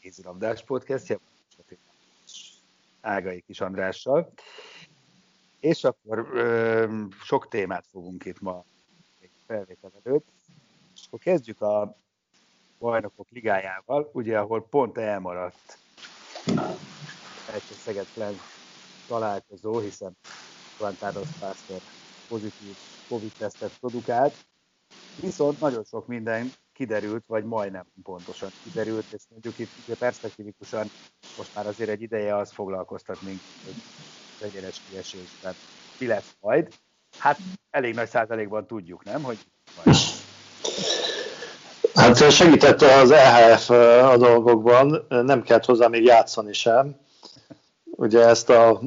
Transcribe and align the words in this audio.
kézilabdás 0.00 0.64
podcastje, 0.64 1.18
Ágai 3.00 3.40
Kis 3.40 3.60
Andrással. 3.60 4.32
És 5.60 5.84
akkor 5.84 6.18
ö, 6.18 7.04
sok 7.24 7.48
témát 7.48 7.84
fogunk 7.90 8.24
itt 8.24 8.40
ma 8.40 8.64
felvétel 9.46 9.92
előtt. 10.04 10.26
És 10.94 11.00
akkor 11.06 11.18
kezdjük 11.18 11.60
a 11.60 11.96
bajnokok 12.78 13.28
ligájával, 13.30 14.10
ugye, 14.12 14.38
ahol 14.38 14.68
pont 14.68 14.98
elmaradt 14.98 15.78
egy 17.52 17.62
Szeged 17.62 18.06
találkozó, 19.06 19.78
hiszen 19.78 20.16
Quantaros 20.78 21.28
Pásztor 21.40 21.80
pozitív 22.28 22.76
Covid-tesztet 23.08 23.78
produkált, 23.80 24.34
viszont 25.20 25.60
nagyon 25.60 25.84
sok 25.84 26.06
minden 26.06 26.52
kiderült, 26.80 27.24
vagy 27.26 27.44
majdnem 27.44 27.84
pontosan 28.02 28.48
kiderült, 28.62 29.04
és 29.12 29.22
mondjuk 29.28 29.58
itt 29.58 29.70
ugye 29.86 29.96
perspektívikusan 29.98 30.90
most 31.36 31.54
már 31.54 31.66
azért 31.66 31.90
egy 31.90 32.02
ideje 32.02 32.36
az 32.36 32.50
foglalkoztat 32.52 33.22
minket, 33.22 33.42
hogy 33.64 34.48
egyenes 34.48 34.80
kiesésben 34.90 35.54
mi 35.98 36.06
lesz 36.06 36.34
majd. 36.40 36.68
Hát 37.18 37.38
elég 37.70 37.94
nagy 37.94 38.08
százalékban 38.08 38.66
tudjuk, 38.66 39.04
nem, 39.04 39.22
hogy 39.22 39.38
majd. 39.84 39.96
Hát 41.94 42.30
segített 42.30 42.82
az 42.82 43.10
EHF 43.10 43.70
a 44.12 44.16
dolgokban, 44.16 45.06
nem 45.08 45.42
kellett 45.42 45.64
hozzá 45.64 45.86
még 45.88 46.04
játszani 46.04 46.52
sem. 46.52 46.96
Ugye 47.84 48.20
ezt 48.20 48.50
a 48.50 48.80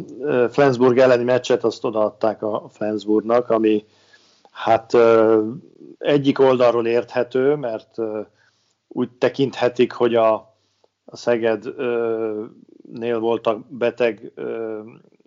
Flensburg 0.51 0.97
elleni 0.97 1.23
meccset 1.23 1.63
azt 1.63 1.83
odaadták 1.83 2.41
a 2.41 2.69
Flensburgnak, 2.71 3.49
ami 3.49 3.85
hát 4.51 4.93
egyik 6.03 6.39
oldalról 6.39 6.87
érthető, 6.87 7.55
mert 7.55 7.97
úgy 8.87 9.11
tekinthetik, 9.11 9.91
hogy 9.91 10.15
a, 10.15 10.33
a 11.05 11.15
Szegednél 11.15 12.49
voltak 13.19 13.65
beteg 13.67 14.31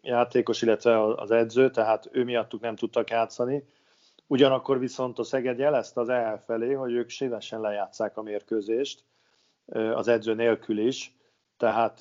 játékos, 0.00 0.62
illetve 0.62 1.04
az 1.04 1.30
edző, 1.30 1.70
tehát 1.70 2.08
ő 2.12 2.24
miattuk 2.24 2.60
nem 2.60 2.76
tudtak 2.76 3.10
játszani. 3.10 3.64
Ugyanakkor 4.26 4.78
viszont 4.78 5.18
a 5.18 5.24
Szeged 5.24 5.58
jelezte 5.58 6.00
az 6.00 6.08
EL 6.08 6.38
felé, 6.38 6.72
hogy 6.72 6.92
ők 6.92 7.10
szívesen 7.10 7.60
lejátszák 7.60 8.16
a 8.16 8.22
mérkőzést, 8.22 9.04
az 9.94 10.08
edző 10.08 10.34
nélkül 10.34 10.78
is. 10.78 11.16
Tehát 11.56 12.00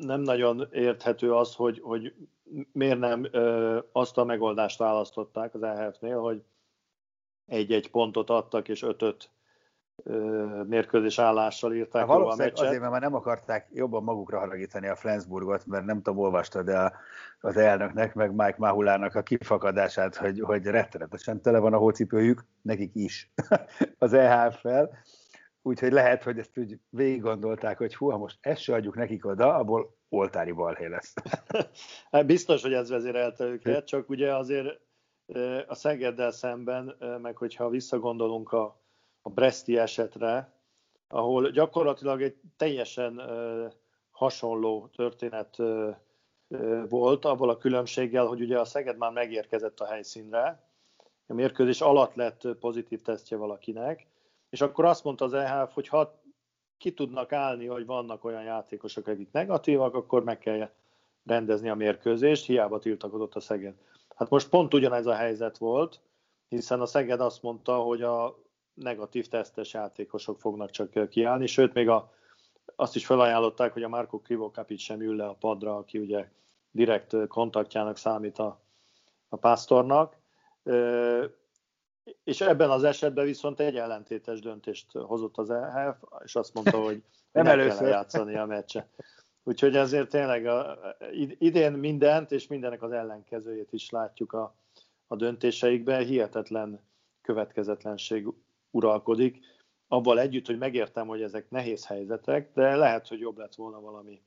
nem 0.00 0.20
nagyon 0.20 0.68
érthető 0.72 1.34
az, 1.34 1.54
hogy, 1.54 1.80
hogy 1.82 2.14
miért 2.72 2.98
nem 2.98 3.28
azt 3.92 4.18
a 4.18 4.24
megoldást 4.24 4.78
választották 4.78 5.54
az 5.54 5.62
EHF-nél, 5.62 6.18
hogy 6.18 6.42
egy-egy 7.46 7.90
pontot 7.90 8.30
adtak, 8.30 8.68
és 8.68 8.82
ötöt 8.82 9.30
mérkőzés 10.66 11.18
állással 11.18 11.74
írták 11.74 12.06
hát 12.06 12.18
a 12.18 12.34
meccset. 12.36 12.66
Azért, 12.66 12.80
mert 12.80 12.92
már 12.92 13.00
nem 13.00 13.14
akarták 13.14 13.68
jobban 13.72 14.02
magukra 14.02 14.38
haragítani 14.38 14.88
a 14.88 14.96
Flensburgot, 14.96 15.66
mert 15.66 15.84
nem 15.84 15.96
tudom, 15.96 16.18
olvastad 16.18 16.64
de 16.64 16.92
az 17.40 17.56
elnöknek, 17.56 18.14
meg 18.14 18.30
Mike 18.30 18.54
Mahulának 18.58 19.14
a 19.14 19.22
kifakadását, 19.22 20.16
hogy, 20.16 20.40
hogy 20.40 20.64
rettenetesen 20.64 21.42
tele 21.42 21.58
van 21.58 21.72
a 21.72 21.78
hócipőjük, 21.78 22.44
nekik 22.62 22.94
is 22.94 23.32
az 23.98 24.12
EHF-fel. 24.12 24.98
Úgyhogy 25.62 25.92
lehet, 25.92 26.22
hogy 26.22 26.38
ezt 26.38 26.58
úgy 26.58 26.78
végig 26.88 27.20
gondolták, 27.20 27.78
hogy 27.78 27.94
hú, 27.94 28.10
ha 28.10 28.18
most 28.18 28.38
ezt 28.40 28.60
se 28.60 28.74
adjuk 28.74 28.94
nekik 28.94 29.26
oda, 29.26 29.54
abból 29.54 29.96
oltári 30.08 30.52
balhé 30.52 30.86
lesz. 30.86 31.14
Hát 32.10 32.26
biztos, 32.26 32.62
hogy 32.62 32.72
ez 32.72 32.88
vezérelte 32.88 33.44
őket, 33.44 33.86
csak 33.86 34.08
ugye 34.08 34.34
azért 34.34 34.80
a 35.66 35.74
Szegeddel 35.74 36.30
szemben, 36.30 36.96
meg 37.22 37.36
hogyha 37.36 37.68
visszagondolunk 37.68 38.52
a 38.52 38.82
a 39.26 39.30
Breszti 39.30 39.78
esetre, 39.78 40.52
ahol 41.08 41.50
gyakorlatilag 41.50 42.22
egy 42.22 42.36
teljesen 42.56 43.22
hasonló 44.10 44.88
történet 44.96 45.56
volt, 46.88 47.24
abból 47.24 47.50
a 47.50 47.56
különbséggel, 47.56 48.26
hogy 48.26 48.40
ugye 48.40 48.58
a 48.58 48.64
Szeged 48.64 48.96
már 48.96 49.12
megérkezett 49.12 49.80
a 49.80 49.86
helyszínre, 49.86 50.68
a 51.26 51.34
mérkőzés 51.34 51.80
alatt 51.80 52.14
lett 52.14 52.48
pozitív 52.60 53.02
tesztje 53.02 53.36
valakinek, 53.36 54.06
és 54.50 54.60
akkor 54.60 54.84
azt 54.84 55.04
mondta 55.04 55.24
az 55.24 55.34
EHF, 55.34 55.74
hogy 55.74 55.88
ha 55.88 56.22
ki 56.78 56.92
tudnak 56.92 57.32
állni, 57.32 57.66
hogy 57.66 57.86
vannak 57.86 58.24
olyan 58.24 58.42
játékosok, 58.42 59.06
akik 59.06 59.32
negatívak, 59.32 59.94
akkor 59.94 60.24
meg 60.24 60.38
kell 60.38 60.70
rendezni 61.24 61.68
a 61.68 61.74
mérkőzést, 61.74 62.46
hiába 62.46 62.78
tiltakozott 62.78 63.34
a 63.34 63.40
Szeged. 63.40 63.74
Hát 64.14 64.28
most 64.28 64.48
pont 64.48 64.74
ugyanez 64.74 65.06
a 65.06 65.14
helyzet 65.14 65.58
volt, 65.58 66.00
hiszen 66.48 66.80
a 66.80 66.86
Szeged 66.86 67.20
azt 67.20 67.42
mondta, 67.42 67.76
hogy 67.76 68.02
a 68.02 68.38
negatív 68.74 69.28
tesztes 69.28 69.72
játékosok 69.72 70.38
fognak 70.40 70.70
csak 70.70 71.08
kiállni, 71.08 71.46
sőt 71.46 71.74
még 71.74 71.88
a, 71.88 72.12
azt 72.76 72.96
is 72.96 73.06
felajánlották, 73.06 73.72
hogy 73.72 73.82
a 73.82 73.88
Marco 73.88 74.20
Krivokapit 74.20 74.78
sem 74.78 75.00
ül 75.00 75.16
le 75.16 75.26
a 75.26 75.34
padra, 75.34 75.76
aki 75.76 75.98
ugye 75.98 76.28
direkt 76.70 77.26
kontaktjának 77.26 77.96
számít 77.96 78.38
a, 78.38 78.60
a 79.28 79.36
pásztornak. 79.36 80.16
És 82.24 82.40
ebben 82.40 82.70
az 82.70 82.84
esetben 82.84 83.24
viszont 83.24 83.60
egy 83.60 83.76
ellentétes 83.76 84.40
döntést 84.40 84.92
hozott 84.92 85.36
az 85.36 85.50
EHF, 85.50 85.96
és 86.24 86.34
azt 86.34 86.54
mondta, 86.54 86.78
hogy 86.78 87.02
nem, 87.32 87.44
nem 87.44 87.58
először 87.58 87.88
játszani 87.88 88.36
a 88.36 88.46
meccse. 88.46 88.88
Úgyhogy 89.44 89.76
ezért 89.76 90.08
tényleg 90.08 90.46
a, 90.46 90.78
idén 91.38 91.72
mindent, 91.72 92.32
és 92.32 92.46
mindenek 92.46 92.82
az 92.82 92.92
ellenkezőjét 92.92 93.72
is 93.72 93.90
látjuk 93.90 94.32
a, 94.32 94.56
a 95.06 95.16
döntéseikben. 95.16 96.04
Hihetetlen 96.04 96.80
következetlenség 97.22 98.26
uralkodik, 98.70 99.38
abban 99.88 100.18
együtt, 100.18 100.46
hogy 100.46 100.58
megértem, 100.58 101.06
hogy 101.06 101.22
ezek 101.22 101.50
nehéz 101.50 101.86
helyzetek, 101.86 102.52
de 102.54 102.76
lehet, 102.76 103.08
hogy 103.08 103.18
jobb 103.18 103.38
lett 103.38 103.54
volna 103.54 103.80
valami 103.80 104.22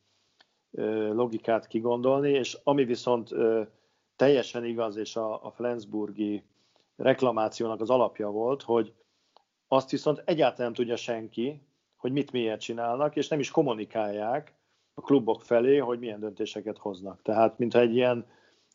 logikát 1.12 1.68
kigondolni, 1.68 2.30
és 2.30 2.58
ami 2.64 2.86
viszont 2.86 3.30
teljesen 4.16 4.66
igaz, 4.66 4.96
és 4.96 5.16
a, 5.16 5.46
a 5.46 5.52
Flensburgi 5.52 6.44
reklamációnak 6.96 7.82
az 7.82 7.90
alapja 7.90 8.30
volt, 8.30 8.62
hogy 8.62 8.94
azt 9.68 9.90
viszont 9.90 10.22
egyáltalán 10.26 10.66
nem 10.66 10.74
tudja 10.74 10.96
senki, 10.96 11.62
hogy 11.96 12.12
mit 12.12 12.32
miért 12.32 12.62
csinálnak, 12.62 13.16
és 13.16 13.28
nem 13.28 13.40
is 13.40 13.52
kommunikálják 13.52 14.56
a 14.98 15.02
klubok 15.02 15.42
felé, 15.42 15.78
hogy 15.78 16.00
milyen 16.00 16.20
döntéseket 16.20 16.78
hoznak. 16.78 17.22
Tehát, 17.22 17.58
mintha 17.58 17.80
egy 17.80 17.96
ilyen... 17.96 18.26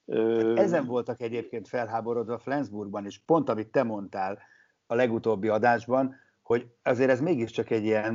Ö... 0.07 0.57
Ezen 0.57 0.87
voltak 0.87 1.21
egyébként 1.21 1.69
felháborodva 1.69 2.39
Flensburgban, 2.39 3.05
és 3.05 3.19
pont 3.19 3.49
amit 3.49 3.69
te 3.69 3.83
mondtál, 3.83 4.39
a 4.87 4.95
legutóbbi 4.95 5.49
adásban, 5.49 6.15
hogy 6.43 6.67
azért 6.83 7.11
ez 7.11 7.21
mégiscsak 7.21 7.71
egy 7.71 7.85
ilyen 7.85 8.13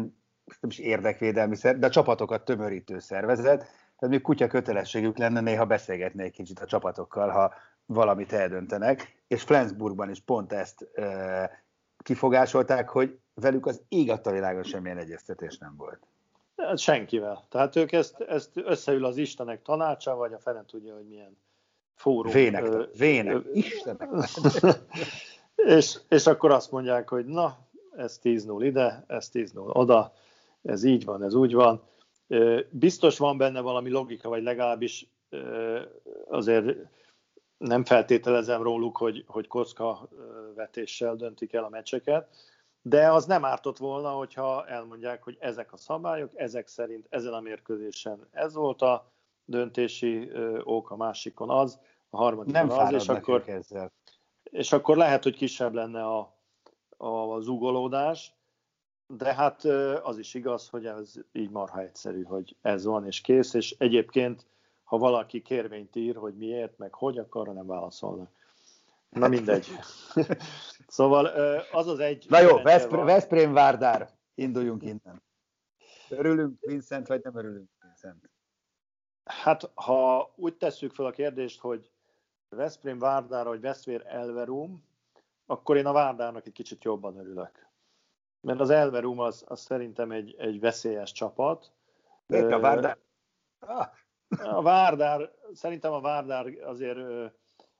nem 0.60 0.70
is 0.70 0.80
érdekvédelmi 0.80 1.56
szer, 1.56 1.80
de 1.80 1.86
a 1.86 1.90
csapatokat 1.90 2.46
tömörítő 2.46 3.00
szervezet, 3.00 3.58
tehát 3.60 4.16
még 4.16 4.22
kutya 4.22 4.48
kötelességük 4.48 5.18
lenne 5.18 5.42
néha 5.42 5.66
beszélgetni 5.66 6.24
egy 6.24 6.32
kicsit 6.32 6.60
a 6.60 6.66
csapatokkal, 6.66 7.30
ha 7.30 7.54
valamit 7.86 8.34
eldöntenek, 8.34 9.24
és 9.28 9.44
Flensburgban 9.44 10.10
is 10.10 10.20
pont 10.20 10.54
ezt 10.54 10.88
e, 10.94 11.64
kifogásolták, 11.98 12.90
hogy 12.90 13.20
velük 13.34 13.66
az 13.66 13.82
ég 13.88 14.12
a 14.24 14.32
világon 14.32 14.64
semmilyen 14.64 14.98
egyeztetés 14.98 15.58
nem 15.58 15.74
volt. 15.78 16.08
Hát 16.58 16.78
senkivel. 16.78 17.46
Tehát 17.50 17.76
ők 17.76 17.92
ezt, 17.92 18.22
ezt 18.22 18.52
összeül 18.54 19.06
az 19.06 19.18
Istenek 19.18 19.62
tanácsa, 19.62 20.16
vagy 20.16 20.34
a 20.34 20.40
fene 20.40 20.66
tudja, 20.66 20.96
hogy 20.96 21.08
milyen 21.08 21.38
fórum. 21.94 22.32
Vének, 22.32 22.96
vének, 22.98 23.44
Istenek. 23.54 24.10
És, 25.56 25.98
és 26.10 26.28
akkor 26.28 26.52
azt 26.52 26.72
mondják, 26.72 27.10
hogy 27.10 27.26
na, 27.26 27.58
ez 27.96 28.20
10-0 28.24 28.60
ide, 28.62 29.04
ez 29.08 29.30
10-0 29.34 29.76
oda, 29.76 30.14
ez 30.62 30.84
így 30.84 31.06
van, 31.06 31.24
ez 31.24 31.34
úgy 31.34 31.54
van. 31.54 31.82
Biztos 32.70 33.18
van 33.18 33.38
benne 33.38 33.60
valami 33.60 33.90
logika, 33.90 34.30
vagy 34.30 34.44
legalábbis 34.44 35.10
azért 36.30 36.78
nem 37.58 37.84
feltételezem 37.84 38.62
róluk, 38.62 38.98
hogy, 38.98 39.24
hogy 39.28 39.48
kocka 39.48 40.10
vetéssel 40.56 41.16
döntik 41.16 41.54
el 41.54 41.64
a 41.64 41.70
meccseket, 41.70 42.28
de 42.90 43.12
az 43.12 43.26
nem 43.26 43.46
ártott 43.46 43.78
volna, 43.78 44.10
hogyha 44.10 44.68
elmondják, 44.68 45.24
hogy 45.24 45.38
ezek 45.40 45.74
a 45.74 45.78
szabályok, 45.78 46.32
ezek 46.36 46.68
szerint 46.68 47.06
ezen 47.10 47.34
a 47.34 47.40
mérkőzésen 47.40 48.28
ez 48.32 48.54
volt 48.54 48.82
a 48.82 49.12
döntési 49.46 50.32
ok, 50.64 50.90
a 50.92 50.96
másikon 50.96 51.50
az, 51.50 51.80
a 52.10 52.18
harmadikon 52.18 52.68
nem 52.68 52.78
az, 52.80 52.92
és 52.92 53.08
akkor, 53.08 53.44
ezzel. 53.48 53.92
és 54.44 54.72
akkor 54.72 54.98
lehet, 54.98 55.24
hogy 55.24 55.36
kisebb 55.36 55.74
lenne 55.74 56.06
a, 56.06 56.36
a 56.98 57.40
zugolódás, 57.40 58.36
de 59.08 59.34
hát 59.34 59.64
az 60.04 60.18
is 60.18 60.34
igaz, 60.34 60.70
hogy 60.70 60.86
ez 60.86 61.14
így 61.32 61.50
marha 61.50 61.82
egyszerű, 61.82 62.24
hogy 62.24 62.56
ez 62.62 62.86
van 62.86 63.06
és 63.06 63.22
kész, 63.22 63.54
és 63.54 63.76
egyébként, 63.78 64.46
ha 64.84 64.98
valaki 64.98 65.42
kérvényt 65.42 65.96
ír, 65.96 66.16
hogy 66.16 66.38
miért, 66.38 66.78
meg 66.78 66.94
hogy, 66.94 67.18
akkor 67.18 67.54
nem 67.54 67.68
válaszolnak. 67.68 68.30
Na 69.10 69.28
mindegy. 69.28 69.68
szóval 70.88 71.26
az 71.72 71.88
az 71.88 72.00
egy... 72.00 72.26
Na 72.30 72.40
jó, 72.40 72.62
Veszprém, 72.62 73.06
Veszprém 73.06 73.54
Várdár, 73.54 74.10
induljunk 74.36 74.84
innen. 74.84 75.22
Örülünk 76.10 76.60
Vincent, 76.60 77.08
vagy 77.08 77.24
nem 77.24 77.36
örülünk 77.36 77.70
Vincent? 77.82 78.30
Hát, 79.24 79.72
ha 79.74 80.32
úgy 80.36 80.56
tesszük 80.58 80.94
fel 80.94 81.06
a 81.06 81.12
kérdést, 81.12 81.60
hogy 81.60 81.92
Veszprém 82.50 83.00
Várdára, 83.00 83.50
vagy 83.50 83.62
Veszvér 83.62 84.04
Elverum, 84.06 84.86
akkor 85.46 85.78
én 85.78 85.86
a 85.86 85.92
Várdárnak 85.92 86.46
egy 86.46 86.54
kicsit 86.54 86.84
jobban 86.84 87.18
örülök. 87.18 87.68
Mert 88.42 88.60
az 88.60 88.70
Elverum 88.70 89.20
az, 89.20 89.44
az 89.48 89.60
szerintem 89.60 90.12
egy, 90.12 90.36
egy 90.38 90.60
veszélyes 90.60 91.12
csapat. 91.12 91.72
Miért 92.26 92.52
a 92.52 92.60
Várdár? 92.60 92.98
A 94.30 94.62
Várdár, 94.62 95.32
szerintem 95.54 95.92
a 95.92 96.02
Várdár 96.02 96.46
azért 96.64 97.00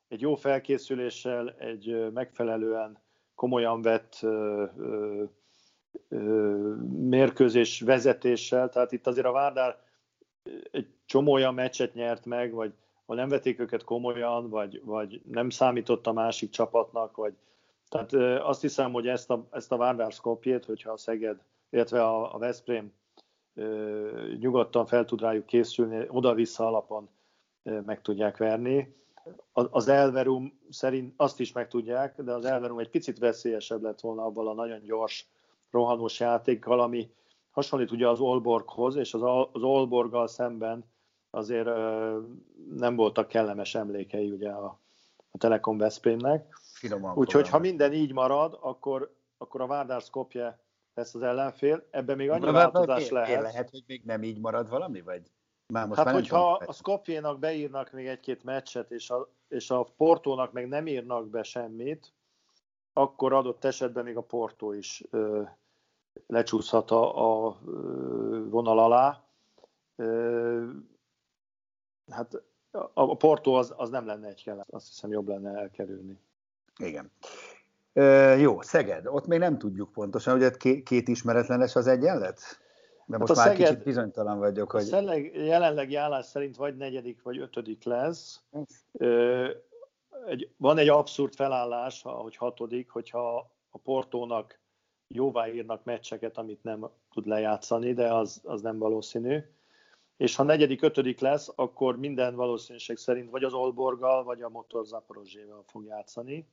egy 0.08 0.22
jó 0.22 0.36
felkészüléssel, 0.36 1.56
egy 1.60 2.12
megfelelően 2.14 2.98
komolyan 3.36 3.82
vett 3.82 4.26
mérkőzés 6.90 7.82
vezetéssel, 7.82 8.70
tehát 8.70 8.92
itt 8.92 9.08
azért 9.08 9.26
a 9.26 9.32
Várdár 9.32 9.80
egy 10.72 10.88
csomó 11.06 11.32
olyan 11.32 11.54
meccset 11.54 11.94
nyert 11.94 12.26
meg, 12.26 12.52
vagy 12.52 12.74
ha 13.06 13.14
nem 13.14 13.30
vették 13.30 13.60
őket 13.60 13.84
komolyan, 13.84 14.50
vagy, 14.50 14.82
vagy 14.84 15.22
nem 15.26 15.50
számított 15.50 16.08
a 16.08 16.14
másik 16.14 16.50
csapatnak, 16.50 17.16
vagy 17.16 17.34
tehát 17.90 18.14
azt 18.44 18.62
hiszem, 18.62 18.92
hogy 18.92 19.08
ezt 19.08 19.30
a, 19.30 19.48
ezt 19.52 19.72
a 19.72 19.78
Várdár 19.78 20.12
Skopjét, 20.12 20.66
hogyha 20.66 20.92
a 20.92 20.98
Szeged, 20.98 21.42
illetve 21.70 22.04
a, 22.04 22.34
a 22.34 22.38
Veszprém 22.38 22.94
nyugodtan 24.40 24.86
fel 24.86 25.06
tud 25.06 25.22
rájuk 25.22 25.46
készülni, 25.46 26.06
oda-vissza 26.10 26.68
alapon 26.68 27.10
meg 27.64 28.02
tudják 28.02 28.38
verni. 28.38 28.96
Az 29.54 29.88
Elverum 29.88 30.60
szerint 30.70 31.14
azt 31.18 31.40
is 31.40 31.52
meg 31.52 31.68
tudják, 31.68 32.22
de 32.22 32.34
az 32.34 32.46
Elverum 32.46 32.80
egy 32.80 32.90
picit 32.90 33.20
veszélyesebb 33.20 33.82
lett 33.82 34.00
volna 34.00 34.26
abban 34.26 34.48
a 34.48 34.54
nagyon 34.54 34.82
gyors, 34.84 35.30
rohanós 35.72 36.20
játékkal, 36.20 36.80
ami 36.80 37.12
hasonlít 37.52 37.92
ugye 37.92 38.08
az 38.08 38.20
Olborghoz, 38.20 38.96
és 38.96 39.14
az, 39.14 39.22
az 39.52 39.64
Olborggal 39.64 40.28
szemben 40.28 40.86
azért 41.30 41.66
nem 42.76 42.96
voltak 42.96 43.28
kellemes 43.28 43.76
emlékei 43.76 44.32
ugye 44.32 44.50
a, 44.50 44.80
a 45.32 45.38
Telekom 45.38 45.78
Veszprémnek. 45.78 46.60
Úgyhogy 47.16 47.50
ha 47.50 47.60
minden 47.60 47.94
így 47.94 48.14
marad, 48.14 48.58
akkor, 48.62 49.16
akkor 49.38 49.62
a 49.62 49.68
Várdár 49.68 50.02
Skopje 50.02 50.60
lesz 50.94 51.16
az 51.16 51.22
ellenfél. 51.22 51.88
Ebben 51.90 52.18
még 52.18 52.30
annyi 52.30 52.52
változás 52.52 53.10
lehet. 53.10 53.42
Lehet, 53.42 53.70
hogy 53.70 53.84
még 53.88 54.04
nem 54.04 54.24
így 54.24 54.40
marad 54.40 54.70
valami, 54.70 55.02
vagy? 55.02 55.32
Már 55.74 55.86
most 55.88 55.98
hát, 55.98 56.06
már 56.06 56.16
hogyha 56.16 56.52
a 56.52 56.74
Skopjénak 56.74 57.40
beírnak 57.40 57.92
még 57.92 58.08
egy-két 58.08 58.44
meccset, 58.44 58.92
és 58.92 59.10
a, 59.10 59.30
és 59.48 59.70
a 59.70 59.84
Portónak 59.98 60.52
meg 60.52 60.68
nem 60.68 60.88
írnak 60.88 61.28
be 61.28 61.44
semmit, 61.44 62.14
akkor 62.94 63.34
adott 63.34 63.64
esetben 63.64 64.04
még 64.04 64.18
a 64.18 64.22
Portó 64.22 64.74
is 64.74 65.04
ö, 65.10 65.42
lecsúszhat 66.28 66.92
a, 66.92 67.46
a 67.48 67.58
vonal 68.50 68.80
alá. 68.80 69.24
Ö, 69.96 70.66
hát 72.10 72.44
a, 72.72 72.90
a 72.94 73.18
Porto 73.18 73.52
az, 73.52 73.74
az 73.78 73.90
nem 73.90 74.06
lenne 74.06 74.28
egy 74.28 74.44
kell, 74.44 74.64
azt 74.70 74.88
hiszem 74.88 75.12
jobb 75.12 75.28
lenne 75.28 75.60
elkerülni. 75.60 76.20
Igen. 76.78 77.12
Ö, 77.94 78.36
jó, 78.36 78.62
Szeged, 78.62 79.08
ott 79.08 79.28
még 79.28 79.40
nem 79.40 79.58
tudjuk 79.58 79.92
pontosan, 79.92 80.52
két, 80.58 80.84
két 80.84 81.08
ismeretlenes 81.08 81.76
az 81.76 81.88
egyenlet? 81.88 82.42
De 83.08 83.18
hát 83.18 83.28
most 83.28 83.40
hát 83.40 83.48
már 83.48 83.56
Szeged, 83.56 83.70
kicsit 83.70 83.84
bizonytalan 83.84 84.40
vagyok, 84.40 84.72
hogy... 84.72 84.94
A 84.94 85.14
jelenlegi 85.34 85.96
állás 85.96 86.26
szerint 86.26 86.56
vagy 86.56 86.78
negyedik, 86.78 87.22
vagy 87.22 87.38
ötödik 87.38 87.84
lesz. 87.84 88.42
Ö, 88.92 89.50
egy, 90.26 90.50
van 90.58 90.78
egy 90.78 90.90
abszurd 90.90 91.34
felállás, 91.34 92.02
hogy 92.02 92.36
hatodik, 92.36 92.90
hogyha 92.90 93.52
a 93.70 93.78
Portónak 93.78 94.60
jóvá 95.08 95.48
írnak 95.48 95.84
meccseket, 95.84 96.38
amit 96.38 96.64
nem 96.64 96.90
tud 97.12 97.28
lejátszani, 97.28 97.94
de 97.94 98.14
az, 98.14 98.42
az 98.44 98.62
nem 98.62 98.78
valószínű. 98.78 99.40
És 100.18 100.36
ha 100.36 100.44
negyedik, 100.44 100.82
ötödik 100.82 101.20
lesz, 101.20 101.52
akkor 101.56 101.98
minden 101.98 102.36
valószínűség 102.36 102.98
szerint 102.98 103.30
vagy 103.30 103.44
az 103.44 103.54
Olborgal, 103.54 104.24
vagy 104.24 104.42
a 104.42 104.50
Motor 104.50 104.86
Zaporozsével 104.86 105.64
fog 105.68 105.86
játszani. 105.86 106.50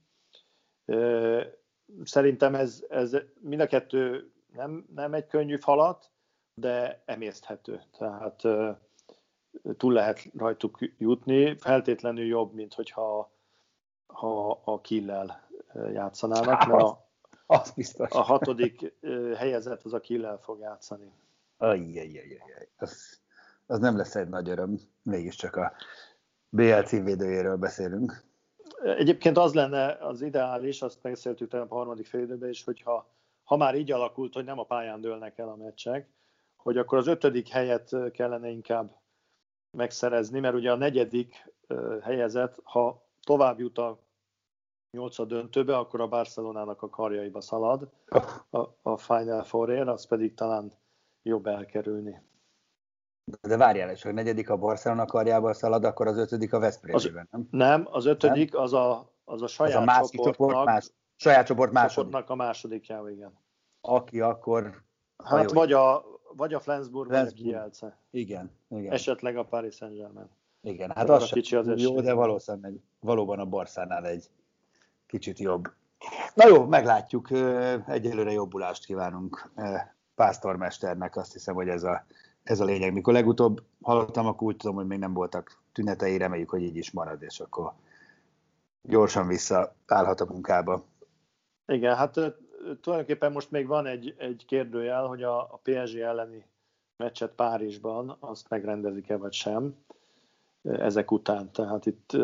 Szerintem 2.04 2.54
ez, 2.54 2.84
ez 2.88 3.16
mind 3.40 3.60
a 3.60 3.66
kettő 3.66 4.32
nem, 4.52 4.86
nem 4.94 5.14
egy 5.14 5.26
könnyű 5.26 5.56
falat, 5.56 6.12
de 6.54 7.02
emészthető. 7.04 7.82
Tehát 7.98 8.42
túl 9.76 9.92
lehet 9.92 10.30
rajtuk 10.36 10.78
jutni, 10.98 11.56
feltétlenül 11.56 12.24
jobb, 12.24 12.52
mint 12.52 12.74
hogyha 12.74 13.32
ha 14.06 14.60
a 14.64 14.80
killel 14.80 15.48
játszanának, 15.92 16.66
mert 16.66 16.82
a, 16.82 17.06
az 17.46 17.70
biztos. 17.70 18.10
a 18.10 18.22
hatodik 18.22 18.92
helyezett 19.36 19.82
az 19.82 19.92
a 19.92 20.00
killel 20.00 20.38
fog 20.38 20.58
játszani. 20.58 21.12
Ajjajajajaj, 21.56 22.68
az, 22.76 23.20
az 23.66 23.78
nem 23.78 23.96
lesz 23.96 24.14
egy 24.14 24.28
nagy 24.28 24.48
öröm, 24.48 24.80
mégiscsak 25.02 25.56
a 25.56 25.72
BL 26.48 26.80
címvédőjéről 26.80 27.56
beszélünk. 27.56 28.24
Egyébként 28.82 29.38
az 29.38 29.54
lenne 29.54 29.92
az 30.00 30.22
ideális, 30.22 30.82
azt 30.82 31.00
beszéltük 31.00 31.52
a 31.52 31.66
harmadik 31.68 32.06
félidőben 32.06 32.48
is, 32.48 32.64
hogyha 32.64 33.12
ha 33.44 33.56
már 33.56 33.74
így 33.74 33.92
alakult, 33.92 34.34
hogy 34.34 34.44
nem 34.44 34.58
a 34.58 34.64
pályán 34.64 35.00
dőlnek 35.00 35.38
el 35.38 35.48
a 35.48 35.56
meccsek, 35.56 36.08
hogy 36.64 36.78
akkor 36.78 36.99
az 36.99 37.06
ötödik 37.06 37.49
helyet 37.49 37.96
kellene 38.12 38.49
inkább 38.49 39.00
megszerezni, 39.76 40.40
mert 40.40 40.54
ugye 40.54 40.73
a 40.73 40.76
negyedik 40.76 41.54
helyezett, 42.02 42.61
ha 42.62 43.06
tovább 43.23 43.59
jut 43.59 43.78
a 43.78 43.99
nyolcad 44.90 45.28
döntőbe, 45.28 45.76
akkor 45.76 46.00
a 46.00 46.09
Barcelonának 46.09 46.83
a 46.83 46.88
karjaiba 46.88 47.40
szalad 47.40 47.90
a, 48.50 48.59
a 48.83 48.97
Final 48.97 49.42
four 49.42 49.71
az 49.71 50.06
pedig 50.06 50.35
talán 50.35 50.73
jobb 51.23 51.47
elkerülni. 51.47 52.23
De 53.40 53.56
várjál, 53.56 53.90
és 53.90 54.02
hogy 54.02 54.14
negyedik 54.14 54.50
a 54.50 54.56
Barcelona 54.56 55.04
karjába 55.04 55.52
szalad, 55.52 55.85
akkor 55.85 56.06
az 56.06 56.16
ötödik 56.16 56.52
a 56.52 56.59
Veszprémében, 56.59 57.28
nem? 57.30 57.49
Nem, 57.50 57.87
az 57.90 58.06
ötödik 58.06 58.52
nem? 58.52 58.62
az 58.62 58.73
a, 58.73 59.12
az 59.25 59.42
a 59.42 59.47
saját 59.47 59.76
az 59.76 59.83
a 59.83 59.85
másik 59.85 60.21
csoport, 60.21 60.64
más, 60.64 60.90
saját 61.16 61.47
csoport 61.47 61.73
második. 61.73 62.30
A 62.30 62.35
másodikja, 62.35 63.09
igen. 63.09 63.38
Aki 63.80 64.21
akkor... 64.21 64.83
Hát 65.25 65.52
vagy 65.52 65.73
a, 65.73 66.13
vagy 66.37 66.55
a 66.55 66.61
Flensburg, 66.61 67.09
Flensburg, 67.09 67.45
vagy 67.45 67.55
a 67.55 67.59
Kielce. 67.59 67.99
Igen, 68.11 68.50
igen. 68.69 68.93
Esetleg 68.93 69.37
a 69.37 69.45
Paris 69.45 69.75
Saint-Germain. 69.75 70.29
Igen, 70.61 70.91
hát 70.91 71.11
az, 71.11 71.23
az 71.23 71.31
kicsi 71.31 71.57
az 71.57 71.81
jó, 71.81 72.00
de 72.00 72.12
valószínűleg 72.12 72.81
valóban 73.00 73.38
a 73.38 73.45
Barszánál 73.45 74.07
egy 74.07 74.31
kicsit 75.07 75.38
jobb. 75.38 75.73
Na 76.35 76.49
jó, 76.49 76.64
meglátjuk. 76.64 77.31
Egyelőre 77.87 78.33
jobbulást 78.33 78.85
kívánunk 78.85 79.53
pásztormesternek. 80.14 81.17
Azt 81.17 81.33
hiszem, 81.33 81.55
hogy 81.55 81.69
ez 81.69 81.83
a 81.83 82.05
ez 82.45 82.61
a 82.61 82.64
lényeg. 82.64 82.93
Mikor 82.93 83.12
legutóbb 83.12 83.62
hallottam, 83.83 84.26
akkor 84.26 84.47
úgy 84.47 84.57
tudom, 84.57 84.76
hogy 84.76 84.87
még 84.87 84.99
nem 84.99 85.12
voltak 85.12 85.62
tünetei, 85.73 86.17
reméljük, 86.17 86.50
hogy 86.50 86.62
így 86.62 86.76
is 86.76 86.91
marad, 86.91 87.23
és 87.23 87.41
akkor 87.41 87.73
gyorsan 88.83 89.26
visszaállhat 89.26 90.21
a 90.21 90.26
munkába. 90.29 90.85
Igen, 91.67 91.97
hát 91.97 92.21
tulajdonképpen 92.80 93.33
most 93.33 93.50
még 93.50 93.66
van 93.66 93.87
egy, 93.87 94.14
egy 94.18 94.44
kérdőjel, 94.47 95.06
hogy 95.06 95.23
a, 95.23 95.38
a 95.38 95.61
PSG 95.62 95.99
elleni 95.99 96.47
meccset 96.97 97.33
Párizsban 97.35 98.16
azt 98.21 98.49
megrendezik-e 98.49 99.16
vagy 99.16 99.33
sem 99.33 99.76
ezek 100.62 101.11
után. 101.11 101.52
Tehát 101.52 101.87
itt, 101.87 102.16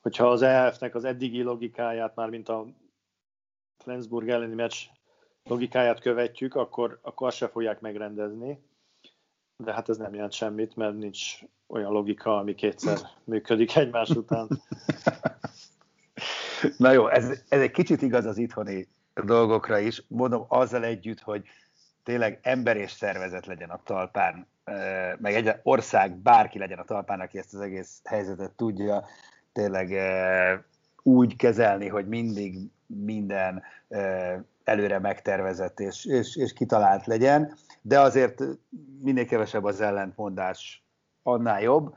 hogyha 0.00 0.30
az 0.30 0.42
EF-nek 0.42 0.94
az 0.94 1.04
eddigi 1.04 1.42
logikáját, 1.42 2.14
már 2.14 2.28
mint 2.28 2.48
a 2.48 2.66
Flensburg 3.78 4.28
elleni 4.28 4.54
meccs 4.54 4.76
logikáját 5.44 6.00
követjük, 6.00 6.54
akkor, 6.54 6.98
akkor 7.02 7.26
azt 7.26 7.36
se 7.36 7.48
fogják 7.48 7.80
megrendezni 7.80 8.58
de 9.62 9.72
hát 9.72 9.88
ez 9.88 9.96
nem 9.96 10.14
jelent 10.14 10.32
semmit, 10.32 10.76
mert 10.76 10.98
nincs 10.98 11.38
olyan 11.66 11.92
logika, 11.92 12.38
ami 12.38 12.54
kétszer 12.54 12.98
működik 13.24 13.76
egymás 13.76 14.08
után. 14.08 14.48
Na 16.78 16.92
jó, 16.92 17.08
ez, 17.08 17.42
ez 17.48 17.60
egy 17.60 17.70
kicsit 17.70 18.02
igaz 18.02 18.24
az 18.24 18.38
itthoni 18.38 18.88
dolgokra 19.14 19.78
is. 19.78 20.04
Mondom 20.08 20.44
azzal 20.48 20.84
együtt, 20.84 21.20
hogy 21.20 21.42
tényleg 22.02 22.38
ember 22.42 22.76
és 22.76 22.90
szervezet 22.90 23.46
legyen 23.46 23.70
a 23.70 23.80
talpán, 23.84 24.46
meg 25.18 25.34
egy 25.34 25.52
ország, 25.62 26.16
bárki 26.16 26.58
legyen 26.58 26.78
a 26.78 26.84
talpán, 26.84 27.20
aki 27.20 27.38
ezt 27.38 27.54
az 27.54 27.60
egész 27.60 28.00
helyzetet 28.04 28.50
tudja 28.50 29.04
tényleg 29.52 29.98
úgy 31.02 31.36
kezelni, 31.36 31.88
hogy 31.88 32.08
mindig 32.08 32.58
minden 32.86 33.62
előre 34.64 34.98
megtervezett 34.98 35.80
és, 35.80 36.04
és, 36.04 36.36
és 36.36 36.52
kitalált 36.52 37.06
legyen, 37.06 37.56
de 37.80 38.00
azért 38.00 38.42
minél 39.00 39.26
kevesebb 39.26 39.64
az 39.64 39.80
ellentmondás, 39.80 40.84
annál 41.22 41.62
jobb. 41.62 41.94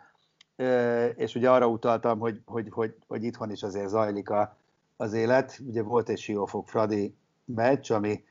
És 1.16 1.36
ugye 1.36 1.50
arra 1.50 1.68
utaltam, 1.68 2.20
hogy, 2.20 2.42
hogy, 2.46 2.68
hogy, 2.72 2.96
hogy 3.08 3.24
itthon 3.24 3.52
is 3.52 3.64
azért 3.64 3.88
zajlik 3.88 4.30
a, 4.30 4.58
az 4.98 5.14
élet. 5.14 5.60
Ugye 5.66 5.84
volt 5.84 6.10
egy 6.10 6.20
Siófok 6.20 6.70
Fradi 6.70 7.16
meccs, 7.46 7.92
ami 7.92 8.24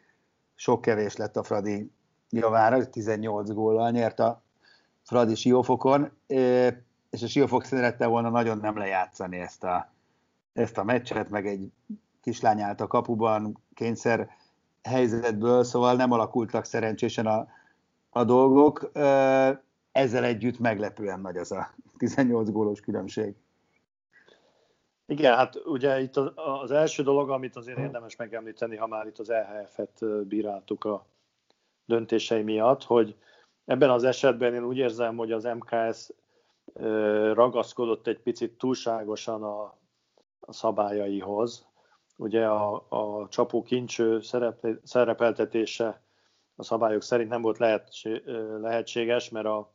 sok 0.54 0.80
kevés 0.80 1.16
lett 1.16 1.37
a 1.37 1.42
Fradi 1.42 1.90
javára, 2.30 2.88
18 2.90 3.50
góllal 3.50 3.90
nyert 3.90 4.21
a 4.21 4.42
Fradi 5.02 5.35
Siófokon, 5.35 6.11
és 7.11 7.23
a 7.23 7.26
Siófok 7.26 7.64
szerette 7.64 8.06
volna 8.06 8.28
nagyon 8.28 8.59
nem 8.59 8.76
lejátszani 8.76 9.38
ezt 9.38 9.64
a, 9.64 9.92
ezt 10.52 10.78
a 10.78 10.85
meccset, 10.85 11.30
meg 11.30 11.47
egy 11.47 11.73
kislány 12.21 12.61
állt 12.61 12.80
a 12.80 12.87
kapuban 12.87 13.62
kényszer 13.75 14.30
helyzetből, 14.83 15.64
szóval 15.64 15.94
nem 15.97 16.12
alakultak 16.12 16.64
szerencsésen 16.64 17.26
a, 17.26 17.47
a 18.11 18.25
dolgok. 18.25 18.90
Ezzel 19.92 20.25
együtt 20.25 20.59
meglepően 20.59 21.21
nagy 21.21 21.37
az 21.37 21.52
a 21.52 21.75
18 21.97 22.50
gólos 22.50 22.80
különbség. 22.80 23.35
Igen, 25.06 25.37
hát 25.37 25.56
ugye 25.64 26.00
itt 26.00 26.16
az, 26.34 26.70
első 26.70 27.02
dolog, 27.02 27.30
amit 27.30 27.56
azért 27.56 27.78
érdemes 27.78 28.16
megemlíteni, 28.16 28.76
ha 28.76 28.87
már 28.87 29.06
itt 29.06 29.18
az 29.18 29.30
EHF-et 29.30 30.26
bíráltuk 30.26 30.84
a 30.84 31.06
döntései 31.84 32.42
miatt, 32.42 32.84
hogy 32.84 33.16
ebben 33.64 33.90
az 33.90 34.04
esetben 34.04 34.54
én 34.54 34.64
úgy 34.64 34.76
érzem, 34.76 35.16
hogy 35.16 35.32
az 35.32 35.44
MKS 35.44 36.11
ragaszkodott 37.32 38.06
egy 38.06 38.20
picit 38.20 38.58
túlságosan 38.58 39.42
a, 39.42 39.78
a 40.40 40.52
szabályaihoz. 40.52 41.66
Ugye 42.16 42.46
a, 42.46 42.87
a 42.88 43.28
csapó 43.28 43.62
kincső 43.62 44.20
szerepeltetése 44.82 46.02
a 46.56 46.62
szabályok 46.62 47.02
szerint 47.02 47.30
nem 47.30 47.42
volt 47.42 47.58
lehetséges, 48.61 49.30
mert 49.30 49.46
a 49.46 49.73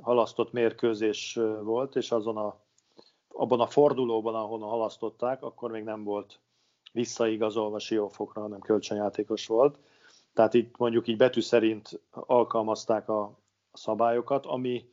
halasztott 0.00 0.52
mérkőzés 0.52 1.38
volt, 1.62 1.96
és 1.96 2.10
azon 2.10 2.36
a 2.36 2.66
abban 3.38 3.60
a 3.60 3.66
fordulóban, 3.66 4.34
ahonnan 4.34 4.68
halasztották, 4.68 5.42
akkor 5.42 5.70
még 5.70 5.84
nem 5.84 6.04
volt 6.04 6.40
visszaigazolva 6.92 7.78
Siófokra, 7.78 8.40
hanem 8.40 8.60
kölcsönjátékos 8.60 9.46
volt. 9.46 9.78
Tehát 10.34 10.54
itt 10.54 10.76
mondjuk 10.76 11.06
így 11.06 11.16
betű 11.16 11.40
szerint 11.40 12.00
alkalmazták 12.10 13.08
a 13.08 13.38
szabályokat, 13.72 14.46
ami 14.46 14.90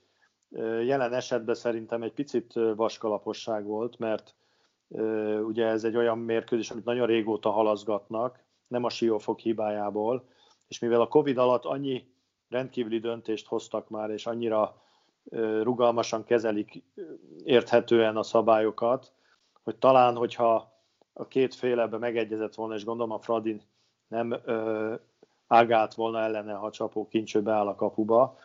jelen 0.83 1.13
esetben 1.13 1.55
szerintem 1.55 2.03
egy 2.03 2.13
picit 2.13 2.53
vaskalaposság 2.75 3.65
volt, 3.65 3.99
mert 3.99 4.35
ugye 5.45 5.65
ez 5.65 5.83
egy 5.83 5.95
olyan 5.95 6.17
mérkőzés, 6.17 6.71
amit 6.71 6.85
nagyon 6.85 7.07
régóta 7.07 7.49
halaszgatnak, 7.49 8.43
nem 8.67 8.83
a 8.83 8.89
Siófok 8.89 9.39
hibájából, 9.39 10.27
és 10.67 10.79
mivel 10.79 11.01
a 11.01 11.07
Covid 11.07 11.37
alatt 11.37 11.65
annyi 11.65 12.07
rendkívüli 12.49 12.99
döntést 12.99 13.47
hoztak 13.47 13.89
már, 13.89 14.09
és 14.09 14.25
annyira 14.25 14.83
rugalmasan 15.61 16.23
kezelik 16.23 16.83
érthetően 17.43 18.17
a 18.17 18.23
szabályokat, 18.23 19.11
hogy 19.63 19.75
talán, 19.75 20.15
hogyha 20.15 20.73
a 21.13 21.27
két 21.27 21.55
fél 21.55 21.79
ebbe 21.79 21.97
megegyezett 21.97 22.55
volna, 22.55 22.75
és 22.75 22.85
gondolom 22.85 23.11
a 23.11 23.19
Fradi 23.19 23.61
nem 24.07 24.41
ö, 24.45 24.93
ágált 25.47 25.93
volna 25.93 26.19
ellene, 26.19 26.53
ha 26.53 26.65
a 26.65 26.71
csapó 26.71 27.07
kincső 27.07 27.41
beáll 27.41 27.67
a 27.67 27.75
kapuba, 27.75 28.37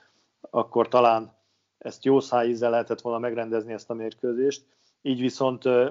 akkor 0.51 0.89
talán 0.89 1.37
ezt 1.79 2.05
jó 2.05 2.21
szájízzel 2.21 2.71
lehetett 2.71 3.01
volna 3.01 3.19
megrendezni 3.19 3.73
ezt 3.73 3.91
a 3.91 3.95
mérkőzést. 3.95 4.67
Így 5.03 5.21
viszont 5.21 5.65
ö, 5.65 5.91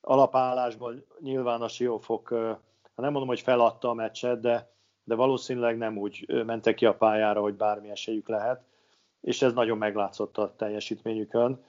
alapállásból 0.00 1.04
nyilván 1.20 1.62
a 1.62 1.68
Siófok, 1.68 2.30
ö, 2.30 2.52
nem 2.94 3.10
mondom, 3.10 3.28
hogy 3.28 3.40
feladta 3.40 3.88
a 3.88 3.94
meccset, 3.94 4.40
de, 4.40 4.70
de 5.04 5.14
valószínűleg 5.14 5.76
nem 5.76 5.98
úgy 5.98 6.44
mentek 6.46 6.74
ki 6.74 6.86
a 6.86 6.96
pályára, 6.96 7.40
hogy 7.40 7.54
bármi 7.54 7.90
esélyük 7.90 8.28
lehet 8.28 8.64
és 9.26 9.42
ez 9.42 9.52
nagyon 9.52 9.78
meglátszott 9.78 10.38
a 10.38 10.54
teljesítményükön, 10.56 11.64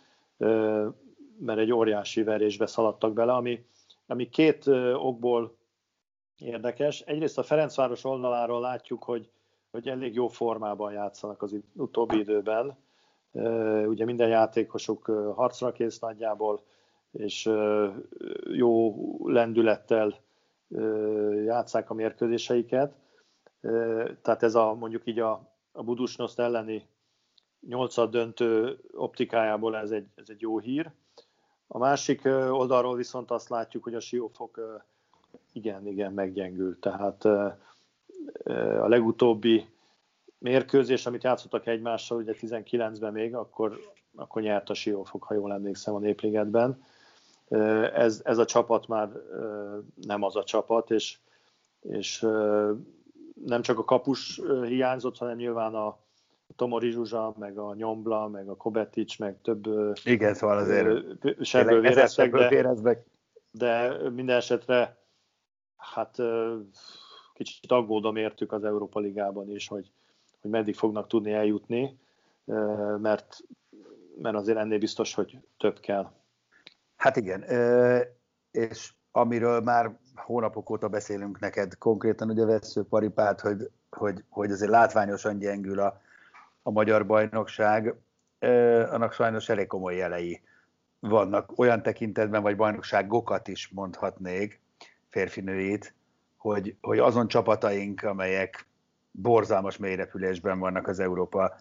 mert 1.39 1.59
egy 1.59 1.71
óriási 1.71 2.23
verésbe 2.23 2.65
szaladtak 2.65 3.13
bele, 3.13 3.33
ami, 3.33 3.65
ami 4.05 4.29
két 4.29 4.67
okból 4.93 5.55
érdekes. 6.37 7.01
Egyrészt 7.01 7.37
a 7.37 7.43
Ferencváros 7.43 8.03
oldaláról 8.03 8.61
látjuk, 8.61 9.03
hogy, 9.03 9.29
hogy 9.71 9.87
elég 9.87 10.13
jó 10.13 10.27
formában 10.27 10.93
játszanak 10.93 11.41
az 11.41 11.55
utóbbi 11.73 12.17
időben. 12.17 12.77
Ugye 13.87 14.05
minden 14.05 14.29
játékosuk 14.29 15.05
harcra 15.35 15.71
kész 15.71 15.99
nagyjából, 15.99 16.63
és 17.11 17.49
jó 18.51 18.95
lendülettel 19.27 20.15
játszák 21.45 21.89
a 21.89 21.93
mérkőzéseiket. 21.93 22.95
Tehát 24.21 24.43
ez 24.43 24.55
a 24.55 24.73
mondjuk 24.73 25.05
így 25.05 25.19
a, 25.19 25.51
a 25.71 25.83
Budusnoszt 25.83 26.39
elleni 26.39 26.87
nyolcad 27.67 28.11
döntő 28.11 28.79
optikájából 28.93 29.77
ez 29.77 29.91
egy, 29.91 30.07
ez 30.15 30.29
egy 30.29 30.41
jó 30.41 30.59
hír. 30.59 30.91
A 31.67 31.77
másik 31.77 32.25
oldalról 32.25 32.95
viszont 32.95 33.31
azt 33.31 33.49
látjuk, 33.49 33.83
hogy 33.83 33.95
a 33.95 33.99
siófok 33.99 34.81
igen, 35.53 35.87
igen 35.87 36.13
meggyengült. 36.13 36.79
Tehát 36.79 37.25
a 38.79 38.87
legutóbbi 38.87 39.65
mérkőzés, 40.37 41.05
amit 41.05 41.23
játszottak 41.23 41.67
egymással, 41.67 42.17
ugye 42.17 42.33
19-ben 42.41 43.13
még, 43.13 43.35
akkor, 43.35 43.79
akkor 44.15 44.41
nyert 44.41 44.69
a 44.69 44.73
siófok, 44.73 45.23
ha 45.23 45.33
jól 45.33 45.53
emlékszem 45.53 45.95
a 45.95 45.99
Népligetben. 45.99 46.83
Ez, 47.93 48.21
ez 48.23 48.37
a 48.37 48.45
csapat 48.45 48.87
már 48.87 49.09
nem 50.01 50.23
az 50.23 50.35
a 50.35 50.43
csapat, 50.43 50.91
és, 50.91 51.17
és 51.81 52.19
nem 53.45 53.61
csak 53.61 53.79
a 53.79 53.83
kapus 53.83 54.41
hiányzott, 54.63 55.17
hanem 55.17 55.35
nyilván 55.35 55.75
a, 55.75 55.97
Tomori 56.57 56.89
Zsuzsa, 56.89 57.35
meg 57.37 57.57
a 57.57 57.73
Nyombla, 57.73 58.27
meg 58.27 58.49
a 58.49 58.55
Kobetics, 58.55 59.19
meg 59.19 59.41
több 59.41 59.67
Igen, 60.03 60.33
szóval 60.33 60.57
azért 60.57 61.45
sebből 61.45 61.81
véreztek, 61.81 62.31
de, 62.31 63.03
de 63.51 64.09
minden 64.09 64.35
esetre 64.35 64.97
hát 65.77 66.17
kicsit 67.33 67.71
aggódom 67.71 68.15
értük 68.15 68.51
az 68.51 68.63
Európa 68.63 68.99
Ligában 68.99 69.49
is, 69.49 69.67
hogy, 69.67 69.91
hogy 70.41 70.51
meddig 70.51 70.75
fognak 70.75 71.07
tudni 71.07 71.31
eljutni, 71.31 71.99
mert, 72.97 73.37
mert 74.17 74.35
azért 74.35 74.57
ennél 74.57 74.79
biztos, 74.79 75.13
hogy 75.13 75.39
több 75.57 75.79
kell. 75.79 76.11
Hát 76.95 77.15
igen, 77.15 77.43
és 78.51 78.93
amiről 79.11 79.61
már 79.61 79.97
hónapok 80.15 80.69
óta 80.69 80.87
beszélünk 80.87 81.39
neked 81.39 81.77
konkrétan, 81.77 82.29
ugye 82.29 82.45
vesző 82.45 82.83
paripát, 82.83 83.41
hogy, 83.41 83.69
hogy, 83.89 84.23
hogy 84.29 84.51
azért 84.51 84.71
látványosan 84.71 85.39
gyengül 85.39 85.79
a, 85.79 86.01
a 86.67 86.71
magyar 86.71 87.05
bajnokság, 87.05 87.95
annak 88.89 89.13
sajnos 89.13 89.49
elég 89.49 89.67
komoly 89.67 89.95
jelei 89.95 90.41
vannak. 90.99 91.59
Olyan 91.59 91.81
tekintetben, 91.81 92.41
vagy 92.41 92.55
bajnokságokat 92.55 93.47
is 93.47 93.67
mondhatnék, 93.67 94.59
férfinőit, 95.09 95.93
hogy, 96.37 96.75
hogy 96.81 96.99
azon 96.99 97.27
csapataink, 97.27 98.03
amelyek 98.03 98.67
borzalmas 99.11 99.77
mélyrepülésben 99.77 100.59
vannak 100.59 100.87
az 100.87 100.99
Európa 100.99 101.55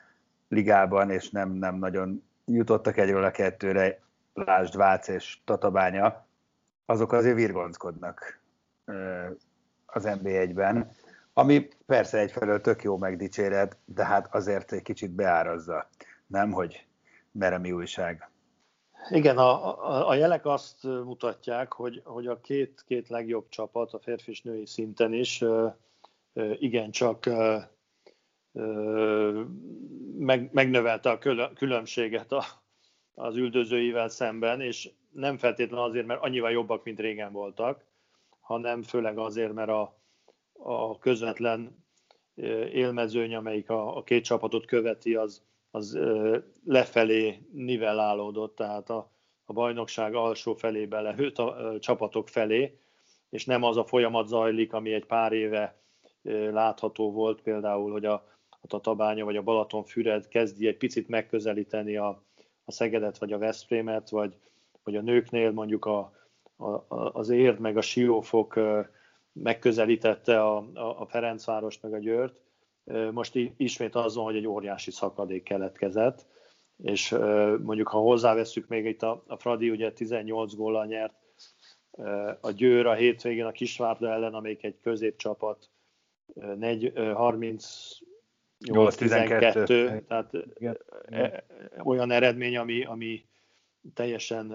ligában, 0.48 1.10
és 1.10 1.30
nem, 1.30 1.50
nem 1.50 1.74
nagyon 1.74 2.22
jutottak 2.44 2.96
egyről 2.96 3.24
a 3.24 3.30
kettőre, 3.30 4.00
Lásd, 4.34 4.76
Vác 4.76 5.08
és 5.08 5.38
Tatabánya, 5.44 6.26
azok 6.84 7.12
azért 7.12 7.36
virgonckodnak 7.36 8.40
az 9.86 10.04
NB1-ben. 10.06 10.90
Ami 11.38 11.68
persze 11.86 12.18
egyfelől 12.18 12.60
tök 12.60 12.82
jó 12.82 12.96
megdicséred, 12.96 13.76
de 13.84 14.04
hát 14.04 14.34
azért 14.34 14.72
egy 14.72 14.82
kicsit 14.82 15.10
beárazza, 15.10 15.88
nem, 16.26 16.52
hogy 16.52 16.86
merre 17.32 17.58
mi 17.58 17.72
újság. 17.72 18.30
Igen, 19.10 19.38
a, 19.38 19.78
a, 19.88 20.08
a 20.08 20.14
jelek 20.14 20.46
azt 20.46 20.82
mutatják, 20.82 21.72
hogy, 21.72 22.02
hogy 22.04 22.26
a 22.26 22.40
két, 22.40 22.84
két 22.86 23.08
legjobb 23.08 23.48
csapat 23.48 23.92
a 23.92 23.98
férfi 23.98 24.30
és 24.30 24.42
női 24.42 24.66
szinten 24.66 25.12
is 25.12 25.44
igencsak 26.58 27.28
meg, 30.18 30.50
megnövelte 30.52 31.10
a 31.10 31.18
különbséget 31.54 32.32
a, 32.32 32.44
az 33.14 33.36
üldözőivel 33.36 34.08
szemben, 34.08 34.60
és 34.60 34.90
nem 35.12 35.38
feltétlenül 35.38 35.84
azért, 35.84 36.06
mert 36.06 36.22
annyival 36.22 36.50
jobbak, 36.50 36.84
mint 36.84 37.00
régen 37.00 37.32
voltak, 37.32 37.84
hanem 38.40 38.82
főleg 38.82 39.18
azért, 39.18 39.52
mert 39.52 39.70
a, 39.70 40.04
a 40.58 40.98
közvetlen 40.98 41.84
élmezőny, 42.72 43.34
amelyik 43.34 43.70
a, 43.70 43.96
a 43.96 44.02
két 44.02 44.24
csapatot 44.24 44.66
követi, 44.66 45.14
az, 45.14 45.42
az 45.70 45.98
lefelé 46.64 47.46
nivellálódott, 47.52 48.56
tehát 48.56 48.90
a, 48.90 49.10
a 49.44 49.52
bajnokság 49.52 50.14
alsó 50.14 50.54
felébe 50.54 51.00
lehőtt 51.00 51.38
a, 51.38 51.68
a 51.68 51.78
csapatok 51.78 52.28
felé, 52.28 52.78
és 53.30 53.44
nem 53.44 53.62
az 53.62 53.76
a 53.76 53.84
folyamat 53.84 54.26
zajlik, 54.26 54.72
ami 54.72 54.92
egy 54.92 55.06
pár 55.06 55.32
éve 55.32 55.80
látható 56.52 57.12
volt 57.12 57.42
például, 57.42 57.92
hogy 57.92 58.04
a, 58.04 58.12
a 58.60 58.66
Tatabánya 58.66 59.24
vagy 59.24 59.36
a 59.36 59.42
Balatonfüred 59.42 60.28
kezdi 60.28 60.66
egy 60.66 60.76
picit 60.76 61.08
megközelíteni 61.08 61.96
a, 61.96 62.22
a 62.64 62.72
Szegedet 62.72 63.18
vagy 63.18 63.32
a 63.32 63.38
Veszprémet, 63.38 64.08
vagy, 64.08 64.36
vagy 64.82 64.96
a 64.96 65.00
nőknél 65.00 65.50
mondjuk 65.50 65.84
a, 65.84 66.12
a, 66.56 66.84
az 66.88 67.28
Érd 67.28 67.58
meg 67.58 67.76
a 67.76 67.80
Siófok 67.80 68.60
megközelítette 69.42 70.42
a, 70.42 70.56
a, 70.74 71.00
a 71.00 71.06
Ferencvárost 71.06 71.82
meg 71.82 71.92
a 71.92 71.98
Győrt. 71.98 72.40
Most 73.12 73.38
ismét 73.56 73.94
azon, 73.94 74.24
hogy 74.24 74.36
egy 74.36 74.46
óriási 74.46 74.90
szakadék 74.90 75.42
keletkezett, 75.42 76.26
és 76.82 77.10
mondjuk 77.62 77.88
ha 77.88 77.98
hozzáveszünk 77.98 78.68
még 78.68 78.84
itt 78.84 79.02
a, 79.02 79.24
a 79.26 79.36
Fradi 79.36 79.70
ugye 79.70 79.92
18 79.92 80.54
góllal 80.54 80.86
nyert, 80.86 81.14
a 82.40 82.50
Győr 82.50 82.86
a 82.86 82.94
hétvégén 82.94 83.44
a 83.44 83.52
Kisvárda 83.52 84.10
ellen, 84.10 84.34
amelyik 84.34 84.64
egy 84.64 84.80
középcsapat, 84.80 85.70
30 87.14 87.98
8-12, 88.64 90.06
tehát 90.06 90.32
igen. 90.54 90.78
olyan 91.84 92.10
eredmény, 92.10 92.56
ami, 92.56 92.84
ami 92.84 93.24
teljesen 93.94 94.54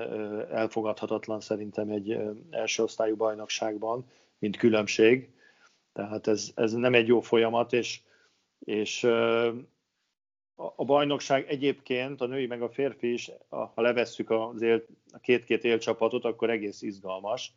elfogadhatatlan 0.52 1.40
szerintem 1.40 1.90
egy 1.90 2.18
első 2.50 2.84
osztályú 2.84 3.16
bajnokságban, 3.16 4.06
mint 4.42 4.58
különbség. 4.58 5.30
Tehát 5.94 6.28
ez, 6.28 6.52
ez 6.56 6.74
nem 6.74 6.94
egy 6.94 7.08
jó 7.08 7.20
folyamat, 7.20 7.74
és, 7.74 8.02
és 8.60 9.04
a 10.56 10.86
bajnokság 10.86 11.50
egyébként, 11.50 12.22
a 12.22 12.26
női 12.26 12.46
meg 12.46 12.62
a 12.62 12.70
férfi 12.70 13.14
is, 13.14 13.32
ha 13.50 13.82
levesszük 13.82 14.30
az 14.30 14.62
él, 14.62 14.86
a 15.12 15.20
két-két 15.20 15.64
élcsapatot, 15.64 16.26
akkor 16.26 16.50
egész 16.50 16.82
izgalmas. 16.82 17.54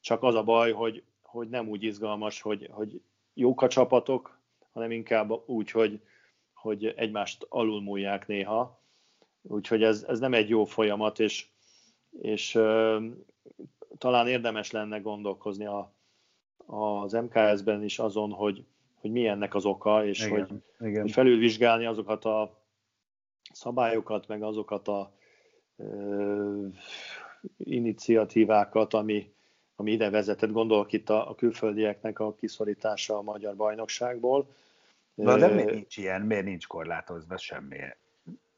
Csak 0.00 0.22
az 0.22 0.34
a 0.34 0.42
baj, 0.42 0.72
hogy, 0.72 1.02
hogy 1.22 1.48
nem 1.48 1.68
úgy 1.68 1.82
izgalmas, 1.82 2.40
hogy, 2.40 2.68
hogy 2.70 3.00
jók 3.34 3.62
a 3.62 3.68
csapatok, 3.68 4.38
hanem 4.72 4.90
inkább 4.90 5.48
úgy, 5.48 5.70
hogy, 5.70 6.00
hogy 6.52 6.86
egymást 6.86 7.46
alulmúlják 7.48 8.26
néha. 8.26 8.80
Úgyhogy 9.42 9.82
ez, 9.82 10.04
ez 10.08 10.18
nem 10.18 10.34
egy 10.34 10.48
jó 10.48 10.64
folyamat, 10.64 11.20
és, 11.20 11.46
és 12.20 12.54
uh, 12.54 13.04
talán 13.98 14.28
érdemes 14.28 14.70
lenne 14.70 14.98
gondolkozni 14.98 15.66
a, 15.66 15.96
az 16.66 17.12
MKS-ben 17.12 17.84
is 17.84 17.98
azon, 17.98 18.30
hogy, 18.30 18.64
hogy 19.00 19.10
mi 19.10 19.26
ennek 19.26 19.54
az 19.54 19.64
oka, 19.64 20.06
és 20.06 20.26
igen, 20.26 20.46
hogy, 20.46 20.62
igen. 20.88 21.02
hogy 21.02 21.10
felülvizsgálni 21.10 21.86
azokat 21.86 22.24
a 22.24 22.62
szabályokat, 23.52 24.28
meg 24.28 24.42
azokat 24.42 24.88
a 24.88 25.12
uh, 25.76 26.66
iniciatívákat, 27.56 28.94
ami, 28.94 29.32
ami 29.76 29.92
ide 29.92 30.10
vezetett. 30.10 30.50
Gondolok 30.50 30.92
itt 30.92 31.10
a, 31.10 31.30
a 31.30 31.34
külföldieknek 31.34 32.18
a 32.18 32.34
kiszorítása 32.34 33.16
a 33.16 33.22
magyar 33.22 33.56
bajnokságból. 33.56 34.46
Na, 35.14 35.36
de 35.36 35.48
miért 35.48 35.70
nincs 35.70 35.96
ilyen? 35.96 36.22
Miért 36.22 36.44
nincs 36.44 36.66
korlátozva 36.66 37.36
semmi? 37.36 37.76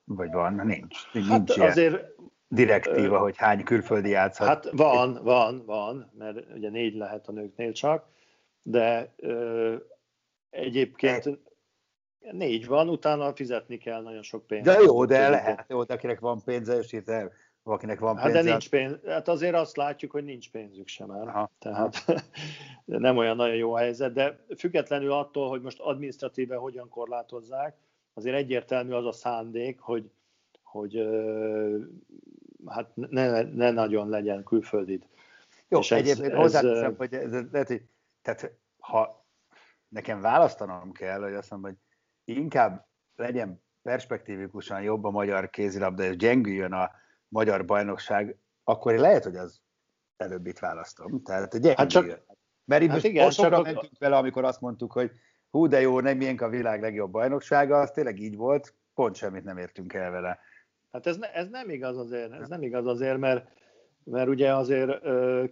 Vagy 0.04 0.30
van? 0.30 0.54
Nincs. 0.54 1.12
Nincs 1.12 1.26
hát 1.26 1.48
ilyen 1.56 1.68
azért, 1.68 2.14
direktíva, 2.52 3.18
hogy 3.18 3.36
hány 3.36 3.64
külföldi 3.64 4.08
játszhat. 4.08 4.48
Hát 4.48 4.70
van, 4.70 5.20
van, 5.22 5.62
van, 5.66 6.10
mert 6.18 6.38
ugye 6.54 6.70
négy 6.70 6.94
lehet 6.94 7.28
a 7.28 7.32
nőknél 7.32 7.72
csak, 7.72 8.04
de 8.62 9.12
ö, 9.16 9.74
egyébként 10.50 11.38
négy 12.30 12.66
van, 12.66 12.88
utána 12.88 13.34
fizetni 13.34 13.78
kell 13.78 14.02
nagyon 14.02 14.22
sok 14.22 14.46
pénzt. 14.46 14.64
De 14.64 14.80
jó, 14.80 15.04
de 15.04 15.28
lehet, 15.28 15.64
jó, 15.68 15.84
de 15.84 15.94
akinek 15.94 16.20
van 16.20 16.42
pénze, 16.44 16.78
és 16.78 16.92
itt 16.92 17.08
el, 17.08 17.32
akinek 17.62 17.98
van 17.98 18.14
pénze. 18.14 18.32
Hát 18.32 18.44
de 18.44 18.50
nincs 18.50 18.68
pénz, 18.68 18.98
hát 19.06 19.28
azért 19.28 19.54
azt 19.54 19.76
látjuk, 19.76 20.10
hogy 20.10 20.24
nincs 20.24 20.50
pénzük 20.50 20.88
sem 20.88 21.06
már. 21.06 21.28
Aha, 21.28 21.50
Tehát 21.58 22.04
nem 22.84 23.16
olyan 23.16 23.36
nagyon 23.36 23.56
jó 23.56 23.74
helyzet, 23.74 24.12
de 24.12 24.44
függetlenül 24.56 25.12
attól, 25.12 25.48
hogy 25.48 25.60
most 25.60 25.80
administratíve 25.80 26.56
hogyan 26.56 26.88
korlátozzák, 26.88 27.76
azért 28.14 28.36
egyértelmű 28.36 28.92
az 28.92 29.06
a 29.06 29.12
szándék, 29.12 29.80
hogy, 29.80 30.10
hogy 30.62 31.08
hát 32.70 32.90
ne, 32.94 33.42
ne 33.42 33.70
nagyon 33.70 34.08
legyen 34.08 34.44
külföldid. 34.44 35.06
Jó, 35.68 35.78
és 35.78 35.90
egyébként 35.90 36.32
ez, 36.32 36.38
hozzáteszem, 36.38 36.94
hogy 36.96 37.14
ez, 37.14 37.32
ez, 37.52 37.66
hogy, 37.66 37.82
tehát 38.22 38.52
ha 38.78 39.26
nekem 39.88 40.20
választanom 40.20 40.92
kell, 40.92 41.20
hogy 41.20 41.34
azt 41.34 41.50
mondom, 41.50 41.70
hogy 41.70 41.78
inkább 42.36 42.86
legyen 43.16 43.62
perspektívikusan 43.82 44.82
jobb 44.82 45.04
a 45.04 45.10
magyar 45.10 45.50
kézilabda, 45.50 46.04
és 46.04 46.16
gyengüljön 46.16 46.72
a 46.72 46.90
magyar 47.28 47.64
bajnokság, 47.64 48.36
akkor 48.64 48.94
lehet, 48.94 49.24
hogy 49.24 49.36
az 49.36 49.60
előbb 50.16 50.46
itt 50.46 50.58
választom. 50.58 51.22
Tehát 51.22 51.50
gyengüljön. 51.50 51.76
Hát 51.76 51.90
csak, 51.90 52.06
Mert 52.64 52.82
hát 52.82 52.92
most 52.92 53.04
igen, 53.04 53.30
sokra 53.30 53.62
mentünk 53.62 53.98
vele, 53.98 54.16
amikor 54.16 54.44
azt 54.44 54.60
mondtuk, 54.60 54.92
hogy 54.92 55.10
hú, 55.50 55.66
de 55.66 55.80
jó, 55.80 56.00
nem 56.00 56.16
miénk 56.16 56.40
a 56.40 56.48
világ 56.48 56.80
legjobb 56.80 57.10
bajnoksága, 57.10 57.80
az 57.80 57.90
tényleg 57.90 58.18
így 58.18 58.36
volt, 58.36 58.74
pont 58.94 59.14
semmit 59.14 59.44
nem 59.44 59.58
értünk 59.58 59.92
el 59.92 60.10
vele. 60.10 60.38
Hát 60.92 61.06
ez, 61.06 61.16
ne, 61.16 61.32
ez 61.32 61.48
nem 61.48 61.70
igaz 61.70 61.98
azért, 61.98 62.32
ez 62.32 62.48
nem. 62.48 62.62
igaz 62.62 62.86
azért, 62.86 63.18
mert, 63.18 63.48
mert 64.04 64.28
ugye 64.28 64.54
azért 64.54 65.04
ö, 65.04 65.44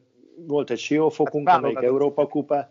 volt 0.46 0.70
egy 0.70 0.79
siófokunk, 0.79 1.48
hát 1.48 1.59
amelyik 1.59 1.83
Európa 1.83 2.27
kupa, 2.27 2.68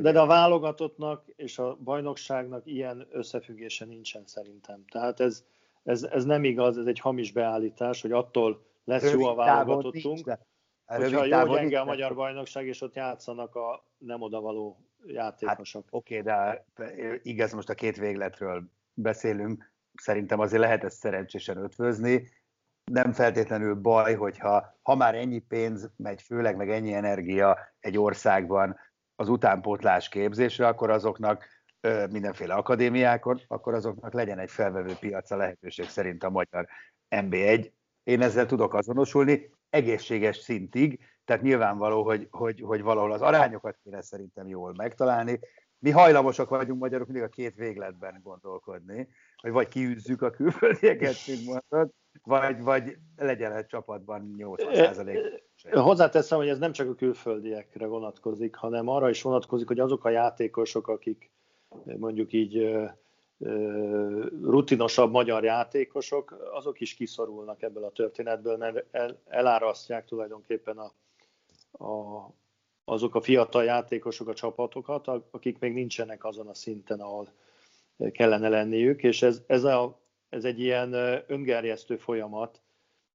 de, 0.00 0.12
de 0.12 0.20
a 0.20 0.26
válogatottnak 0.26 1.24
és 1.36 1.58
a 1.58 1.76
bajnokságnak 1.84 2.66
ilyen 2.66 3.06
összefüggése 3.10 3.84
nincsen 3.84 4.22
szerintem. 4.26 4.84
Tehát 4.90 5.20
ez, 5.20 5.44
ez, 5.82 6.02
ez 6.02 6.24
nem 6.24 6.44
igaz, 6.44 6.78
ez 6.78 6.86
egy 6.86 6.98
hamis 6.98 7.32
beállítás, 7.32 8.02
hogy 8.02 8.12
attól 8.12 8.64
lesz 8.84 9.02
rövid 9.02 9.20
jó 9.20 9.26
a 9.26 9.34
válogatottunk, 9.34 10.24
nincs, 10.26 10.38
hogyha 10.86 11.24
jó 11.24 11.54
gyenge 11.54 11.80
a 11.80 11.84
magyar 11.84 12.14
bajnokság, 12.14 12.66
és 12.66 12.80
ott 12.80 12.94
játszanak 12.94 13.54
a 13.54 13.84
nem 13.98 14.22
odavaló 14.22 14.84
játékosok. 15.06 15.82
Hát, 15.82 15.94
Oké, 15.94 16.18
okay, 16.18 16.32
de 16.32 16.64
igaz, 17.22 17.52
most 17.52 17.68
a 17.68 17.74
két 17.74 17.96
végletről 17.96 18.62
beszélünk, 18.94 19.69
szerintem 19.94 20.40
azért 20.40 20.62
lehet 20.62 20.84
ezt 20.84 20.98
szerencsésen 20.98 21.56
ötvözni, 21.56 22.28
nem 22.90 23.12
feltétlenül 23.12 23.74
baj, 23.74 24.14
hogyha 24.14 24.78
ha 24.82 24.94
már 24.94 25.14
ennyi 25.14 25.38
pénz 25.38 25.90
megy, 25.96 26.22
főleg 26.22 26.56
meg 26.56 26.70
ennyi 26.70 26.92
energia 26.92 27.58
egy 27.80 27.98
országban 27.98 28.78
az 29.16 29.28
utánpótlás 29.28 30.08
képzésre, 30.08 30.66
akkor 30.66 30.90
azoknak 30.90 31.44
mindenféle 32.10 32.54
akadémiákon, 32.54 33.40
akkor 33.46 33.74
azoknak 33.74 34.12
legyen 34.12 34.38
egy 34.38 34.50
felvevő 34.50 34.94
piaca 35.00 35.36
lehetőség 35.36 35.88
szerint 35.88 36.24
a 36.24 36.30
magyar 36.30 36.68
MB1. 37.16 37.70
Én 38.02 38.22
ezzel 38.22 38.46
tudok 38.46 38.74
azonosulni, 38.74 39.50
egészséges 39.70 40.36
szintig, 40.36 41.00
tehát 41.24 41.42
nyilvánvaló, 41.42 42.04
hogy, 42.04 42.28
hogy, 42.30 42.60
hogy 42.60 42.82
valahol 42.82 43.12
az 43.12 43.20
arányokat 43.22 43.78
kéne 43.82 44.02
szerintem 44.02 44.46
jól 44.46 44.74
megtalálni. 44.76 45.40
Mi 45.78 45.90
hajlamosak 45.90 46.48
vagyunk 46.48 46.80
magyarok 46.80 47.06
mindig 47.06 47.24
a 47.24 47.28
két 47.28 47.54
végletben 47.54 48.20
gondolkodni, 48.22 49.08
hogy 49.40 49.50
vagy 49.50 49.68
kiűzzük 49.68 50.22
a 50.22 50.30
külföldieket, 50.30 51.16
mint 51.26 51.44
mondod, 51.44 51.94
vagy, 52.22 52.62
vagy 52.62 52.96
legyen 53.16 53.52
egy 53.52 53.66
csapatban 53.66 54.34
80%. 54.38 55.40
Hozzáteszem, 55.72 56.38
hogy 56.38 56.48
ez 56.48 56.58
nem 56.58 56.72
csak 56.72 56.88
a 56.88 56.94
külföldiekre 56.94 57.86
vonatkozik, 57.86 58.54
hanem 58.54 58.88
arra 58.88 59.08
is 59.08 59.22
vonatkozik, 59.22 59.66
hogy 59.66 59.80
azok 59.80 60.04
a 60.04 60.08
játékosok, 60.08 60.88
akik 60.88 61.30
mondjuk 61.84 62.32
így 62.32 62.78
rutinosabb 64.42 65.10
magyar 65.10 65.44
játékosok, 65.44 66.50
azok 66.52 66.80
is 66.80 66.94
kiszorulnak 66.94 67.62
ebből 67.62 67.84
a 67.84 67.90
történetből, 67.90 68.56
mert 68.56 68.84
el, 68.90 69.20
elárasztják 69.26 70.04
tulajdonképpen 70.04 70.78
a, 70.78 70.92
a, 71.84 72.28
azok 72.84 73.14
a 73.14 73.20
fiatal 73.20 73.64
játékosok 73.64 74.28
a 74.28 74.34
csapatokat, 74.34 75.08
akik 75.30 75.58
még 75.58 75.72
nincsenek 75.72 76.24
azon 76.24 76.48
a 76.48 76.54
szinten, 76.54 77.00
ahol 77.00 77.32
kellene 78.12 78.48
lenniük, 78.48 79.02
és 79.02 79.22
ez, 79.22 79.42
ez, 79.46 79.64
a, 79.64 80.00
ez 80.28 80.44
egy 80.44 80.60
ilyen 80.60 80.92
öngerjesztő 81.26 81.96
folyamat, 81.96 82.60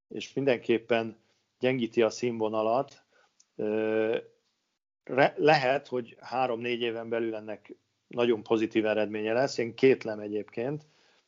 és 0.08 0.34
mindenképpen 0.34 1.18
gyengíti 1.60 2.02
a 2.02 2.10
színvonalat. 2.10 3.04
Lehet, 5.36 5.88
hogy 5.88 6.18
három-négy 6.20 6.82
éven 6.82 7.10
belül 7.10 7.36
ennek 7.36 7.76
nagyon 8.08 8.44
pozitív 8.44 8.86
eredménye 8.86 9.34
lesz, 9.34 9.58
én 9.58 9.74
kétlem 9.74 10.20
egyébként, 10.20 10.86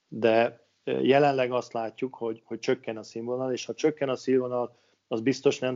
de 0.07 0.65
jelenleg 0.83 1.51
azt 1.51 1.73
látjuk, 1.73 2.15
hogy, 2.15 2.41
hogy 2.45 2.59
csökken 2.59 2.97
a 2.97 3.03
színvonal, 3.03 3.51
és 3.51 3.65
ha 3.65 3.73
csökken 3.73 4.09
a 4.09 4.15
színvonal, 4.15 4.77
az 5.07 5.21
biztos 5.21 5.59
nem 5.59 5.75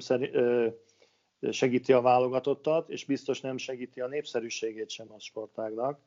segíti 1.51 1.93
a 1.93 2.01
válogatottat, 2.01 2.89
és 2.89 3.05
biztos 3.05 3.41
nem 3.41 3.57
segíti 3.57 4.01
a 4.01 4.07
népszerűségét 4.07 4.89
sem 4.89 5.11
a 5.11 5.19
sportágnak, 5.19 5.99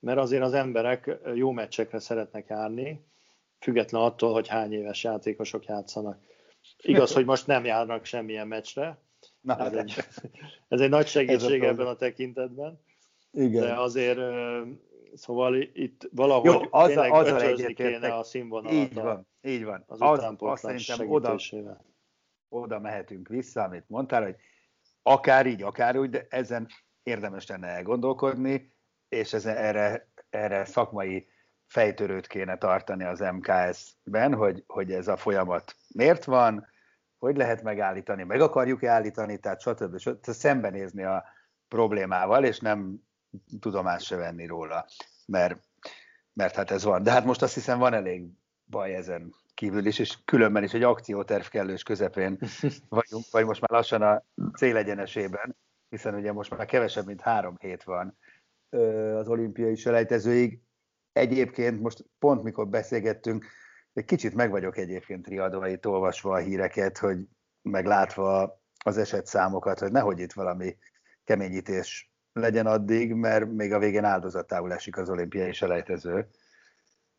mert 0.00 0.18
azért 0.18 0.42
az 0.42 0.52
emberek 0.52 1.18
jó 1.34 1.50
meccsekre 1.50 1.98
szeretnek 1.98 2.46
járni, 2.48 3.04
független 3.58 4.02
attól, 4.02 4.32
hogy 4.32 4.48
hány 4.48 4.72
éves 4.72 5.04
játékosok 5.04 5.64
játszanak. 5.64 6.18
Igaz, 6.82 7.12
hogy 7.12 7.24
most 7.24 7.46
nem 7.46 7.64
járnak 7.64 8.04
semmilyen 8.04 8.48
meccsre, 8.48 8.98
Na, 9.40 9.58
ez, 9.58 9.72
egy, 9.72 9.94
ez 10.68 10.80
egy 10.80 10.88
nagy 10.88 11.06
segítség 11.06 11.62
ebben 11.62 11.86
a 11.86 11.96
tekintetben, 11.96 12.80
igen. 13.32 13.62
de 13.62 13.74
azért 13.74 14.18
Szóval 15.14 15.56
itt 15.56 16.08
valahogy 16.12 16.50
Jó, 16.50 16.60
az, 16.70 16.86
tényleg 16.86 17.12
az 17.12 17.28
ötvözni 17.28 17.74
kéne 17.74 18.14
a 18.14 18.22
színvonalat. 18.22 18.72
Így 18.72 18.94
van, 18.94 19.26
így 19.42 19.64
van. 19.64 19.84
Az, 19.86 20.00
az, 20.00 20.34
az 20.38 20.60
szerintem 20.60 21.10
oda, 21.10 21.36
oda 22.48 22.78
mehetünk 22.78 23.28
vissza, 23.28 23.62
amit 23.62 23.88
mondtál, 23.88 24.22
hogy 24.22 24.36
akár 25.02 25.46
így, 25.46 25.62
akár 25.62 25.96
úgy, 25.96 26.10
de 26.10 26.26
ezen 26.28 26.68
érdemes 27.02 27.46
lenne 27.46 27.66
elgondolkodni, 27.66 28.72
és 29.08 29.32
ez, 29.32 29.46
erre, 29.46 30.08
erre 30.30 30.64
szakmai 30.64 31.28
fejtörőt 31.66 32.26
kéne 32.26 32.58
tartani 32.58 33.04
az 33.04 33.20
MKS-ben, 33.20 34.34
hogy, 34.34 34.64
hogy 34.66 34.92
ez 34.92 35.08
a 35.08 35.16
folyamat 35.16 35.76
miért 35.94 36.24
van, 36.24 36.66
hogy 37.18 37.36
lehet 37.36 37.62
megállítani, 37.62 38.22
meg 38.22 38.40
akarjuk-e 38.40 38.90
állítani, 38.90 39.38
tehát 39.38 39.60
stb. 39.60 39.98
stb. 39.98 40.30
szembenézni 40.30 41.02
a 41.02 41.24
problémával, 41.68 42.44
és 42.44 42.58
nem 42.58 43.02
tudomást 43.60 44.06
se 44.06 44.16
venni 44.16 44.46
róla, 44.46 44.86
mert, 45.26 45.60
mert 46.32 46.54
hát 46.54 46.70
ez 46.70 46.84
van. 46.84 47.02
De 47.02 47.10
hát 47.10 47.24
most 47.24 47.42
azt 47.42 47.54
hiszem 47.54 47.78
van 47.78 47.94
elég 47.94 48.26
baj 48.66 48.94
ezen 48.94 49.34
kívül 49.54 49.86
is, 49.86 49.98
és 49.98 50.18
különben 50.24 50.62
is 50.62 50.74
egy 50.74 50.82
akcióterv 50.82 51.46
kellős 51.46 51.82
közepén 51.82 52.38
vagyunk, 52.88 53.24
vagy 53.30 53.44
most 53.44 53.60
már 53.60 53.70
lassan 53.70 54.02
a 54.02 54.22
célegyenesében, 54.56 55.56
hiszen 55.88 56.14
ugye 56.14 56.32
most 56.32 56.56
már 56.56 56.66
kevesebb, 56.66 57.06
mint 57.06 57.20
három 57.20 57.56
hét 57.60 57.82
van 57.82 58.16
az 59.16 59.28
olimpiai 59.28 59.74
selejtezőig. 59.76 60.60
Egyébként 61.12 61.80
most 61.80 62.04
pont 62.18 62.42
mikor 62.42 62.68
beszélgettünk, 62.68 63.46
egy 63.92 64.04
kicsit 64.04 64.34
meg 64.34 64.50
vagyok 64.50 64.76
egyébként 64.76 65.26
riadva 65.26 65.68
itt 65.68 65.86
olvasva 65.86 66.34
a 66.34 66.38
híreket, 66.38 66.98
hogy 66.98 67.18
meglátva 67.62 68.62
az 68.84 68.98
esetszámokat, 68.98 69.78
hogy 69.78 69.92
nehogy 69.92 70.18
itt 70.18 70.32
valami 70.32 70.76
keményítés 71.24 72.12
legyen 72.32 72.66
addig, 72.66 73.14
mert 73.14 73.50
még 73.50 73.72
a 73.72 73.78
végén 73.78 74.04
áldozatául 74.04 74.72
esik 74.72 74.96
az 74.96 75.10
olimpiai 75.10 75.52
selejtező. 75.52 76.28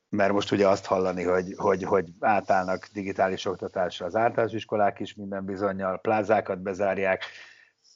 Mert 0.10 0.32
most 0.32 0.52
ugye 0.52 0.68
azt 0.68 0.86
hallani, 0.86 1.24
hogy, 1.24 1.54
hogy, 1.58 1.84
hogy 1.84 2.10
átállnak 2.20 2.88
digitális 2.94 3.46
oktatásra 3.46 4.06
az 4.06 4.16
általános 4.16 4.54
iskolák 4.54 5.00
is 5.00 5.16
minden 5.16 5.46
bizonyal, 5.46 6.00
plázákat 6.00 6.62
bezárják, 6.62 7.24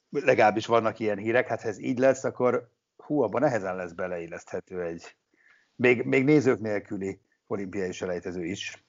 legalábbis 0.09 0.65
vannak 0.65 0.99
ilyen 0.99 1.17
hírek, 1.17 1.47
hát 1.47 1.61
ha 1.61 1.67
ez 1.67 1.79
így 1.79 1.97
lesz, 1.97 2.23
akkor 2.23 2.69
hú, 3.05 3.21
abban 3.21 3.41
nehezen 3.41 3.75
lesz 3.75 3.91
beleilleszthető 3.91 4.81
egy 4.81 5.15
még, 5.75 6.03
még 6.03 6.23
nézők 6.23 6.59
nélküli 6.59 7.19
olimpiai 7.47 7.91
selejtező 7.91 8.45
is. 8.45 8.83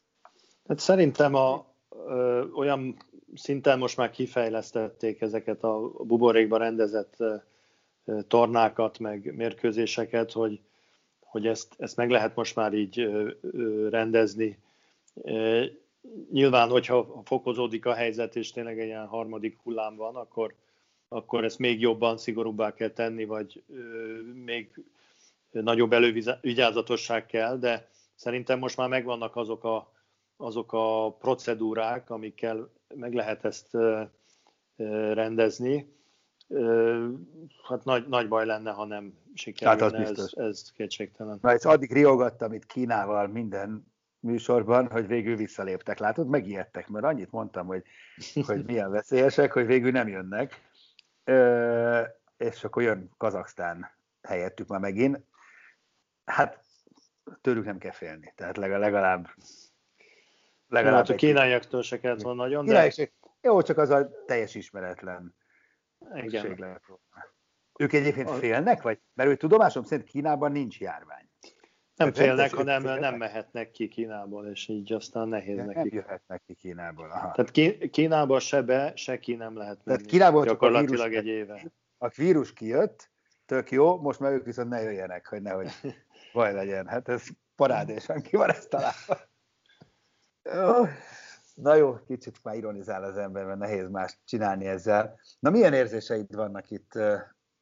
Hát 0.68 0.78
szerintem 0.78 1.34
a, 1.34 1.66
ö, 2.06 2.44
olyan 2.54 2.96
szinten 3.34 3.78
most 3.78 3.96
már 3.96 4.10
kifejlesztették 4.10 5.20
ezeket 5.20 5.62
a 5.62 5.78
buborékban 6.04 6.58
rendezett 6.58 7.14
ö, 7.18 7.36
tornákat, 8.28 8.98
meg 8.98 9.34
mérkőzéseket, 9.34 10.32
hogy, 10.32 10.60
hogy 11.20 11.46
ezt, 11.46 11.74
ezt 11.78 11.96
meg 11.96 12.10
lehet 12.10 12.34
most 12.34 12.54
már 12.54 12.72
így 12.72 13.00
ö, 13.00 13.30
ö, 13.40 13.88
rendezni. 13.88 14.58
E, 15.24 15.64
nyilván, 16.30 16.68
hogyha 16.68 17.22
fokozódik 17.24 17.86
a 17.86 17.94
helyzet, 17.94 18.36
és 18.36 18.50
tényleg 18.50 18.80
egy 18.80 18.86
ilyen 18.86 19.06
harmadik 19.06 19.58
hullám 19.62 19.96
van, 19.96 20.16
akkor, 20.16 20.54
akkor 21.14 21.44
ezt 21.44 21.58
még 21.58 21.80
jobban 21.80 22.18
szigorúbbá 22.18 22.74
kell 22.74 22.88
tenni, 22.88 23.24
vagy 23.24 23.62
még 24.44 24.84
nagyobb 25.50 25.92
elővigyázatosság 25.92 27.26
kell, 27.26 27.58
de 27.58 27.88
szerintem 28.14 28.58
most 28.58 28.76
már 28.76 28.88
megvannak 28.88 29.36
azok 29.36 29.64
a, 29.64 29.92
azok 30.36 30.72
a 30.72 31.12
procedúrák, 31.12 32.10
amikkel 32.10 32.70
meg 32.94 33.14
lehet 33.14 33.44
ezt 33.44 33.76
rendezni. 35.12 35.92
Hát 37.68 37.84
nagy, 37.84 38.08
nagy 38.08 38.28
baj 38.28 38.46
lenne, 38.46 38.70
ha 38.70 38.84
nem 38.84 39.18
sikerülne, 39.34 39.98
hát 39.98 40.18
ez, 40.18 40.32
ez 40.34 40.72
kétségtelen. 40.72 41.38
Na, 41.42 41.50
ezt 41.50 41.66
addig 41.66 41.92
riogattam 41.92 42.52
itt 42.52 42.66
Kínával 42.66 43.26
minden 43.26 43.92
műsorban, 44.20 44.90
hogy 44.90 45.06
végül 45.06 45.36
visszaléptek. 45.36 45.98
Látod, 45.98 46.28
megijedtek, 46.28 46.88
mert 46.88 47.04
annyit 47.04 47.30
mondtam, 47.30 47.66
hogy, 47.66 47.82
hogy 48.46 48.64
milyen 48.64 48.90
veszélyesek, 48.90 49.52
hogy 49.52 49.66
végül 49.66 49.90
nem 49.90 50.08
jönnek. 50.08 50.72
Ö, 51.24 52.02
és 52.36 52.64
akkor 52.64 52.82
jön 52.82 53.10
Kazaksztán 53.16 53.90
helyettük 54.22 54.68
már 54.68 54.80
megint. 54.80 55.24
Hát 56.24 56.64
tőlük 57.40 57.64
nem 57.64 57.78
kell 57.78 57.92
félni, 57.92 58.32
tehát 58.36 58.56
legalább 58.56 59.28
legalább 60.68 61.06
hát 61.06 61.08
a 61.08 61.14
kínaiaktól 61.14 61.82
se 61.82 61.98
kellett 61.98 62.22
volna 62.22 62.42
nagyon, 62.42 62.66
de... 62.66 62.92
Jó, 63.40 63.62
csak 63.62 63.78
az 63.78 63.90
a 63.90 64.24
teljes 64.26 64.54
ismeretlen 64.54 65.34
Igen. 66.14 66.80
Ők 67.78 67.92
egyébként 67.92 68.30
félnek, 68.30 68.82
vagy? 68.82 69.00
Mert 69.14 69.30
ő 69.30 69.36
tudomásom 69.36 69.82
szerint 69.82 70.08
Kínában 70.08 70.52
nincs 70.52 70.80
járvány. 70.80 71.30
Nem 71.96 72.12
Tehát 72.12 72.28
félnek, 72.28 72.54
hanem 72.54 72.82
félnek? 72.82 73.00
nem 73.00 73.14
mehetnek 73.14 73.70
ki 73.70 73.88
Kínából, 73.88 74.46
és 74.46 74.68
így 74.68 74.92
aztán 74.92 75.28
nehéz 75.28 75.56
nem, 75.56 75.66
nekik. 75.66 75.92
Nem 75.92 76.00
jöhetnek 76.00 76.42
ki 76.46 76.54
Kínából. 76.54 77.10
Aha. 77.10 77.32
Tehát 77.32 77.50
Kínába 77.90 78.40
se 78.40 78.62
be, 78.62 78.92
se 78.96 79.18
ki 79.18 79.34
nem 79.34 79.56
lehet 79.56 79.78
menni. 79.84 79.98
Tehát 79.98 80.12
Kínából 80.12 80.44
gyakorlatilag 80.44 80.96
csak 80.96 81.06
a 81.06 81.08
vírus, 81.08 81.20
egy 81.20 81.26
éve. 81.26 81.72
A 81.98 82.08
vírus 82.08 82.52
kijött, 82.52 83.10
tök 83.46 83.70
jó, 83.70 84.00
most 84.00 84.20
már 84.20 84.32
ők 84.32 84.44
viszont 84.44 84.68
ne 84.68 84.80
jöjjenek, 84.80 85.26
hogy 85.26 85.42
nehogy 85.42 85.68
baj 86.32 86.52
legyen. 86.52 86.86
Hát 86.86 87.08
ez 87.08 87.26
parádésan 87.56 88.22
ki 88.22 88.36
van 88.36 88.50
ezt 88.50 88.68
találva. 88.68 89.18
Na 91.54 91.74
jó, 91.74 91.94
kicsit 92.06 92.38
már 92.42 92.54
ironizál 92.54 93.04
az 93.04 93.16
ember, 93.16 93.44
mert 93.44 93.58
nehéz 93.58 93.88
más 93.88 94.18
csinálni 94.24 94.66
ezzel. 94.66 95.18
Na 95.38 95.50
milyen 95.50 95.72
érzéseid 95.72 96.34
vannak 96.34 96.70
itt 96.70 96.94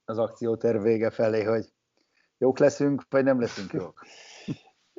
az 0.05 0.19
akcióterv 0.19 0.83
vége 0.83 1.11
felé, 1.11 1.43
hogy 1.43 1.73
jók 2.43 2.59
leszünk, 2.59 3.03
vagy 3.11 3.25
nem 3.25 3.41
leszünk 3.41 3.73
jók? 3.73 4.05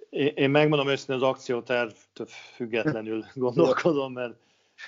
Én 0.09 0.49
megmondom 0.49 0.87
őszintén, 0.87 1.15
az 1.15 1.21
akciótervtől 1.21 2.27
függetlenül 2.27 3.23
gondolkodom, 3.33 4.13
mert 4.13 4.33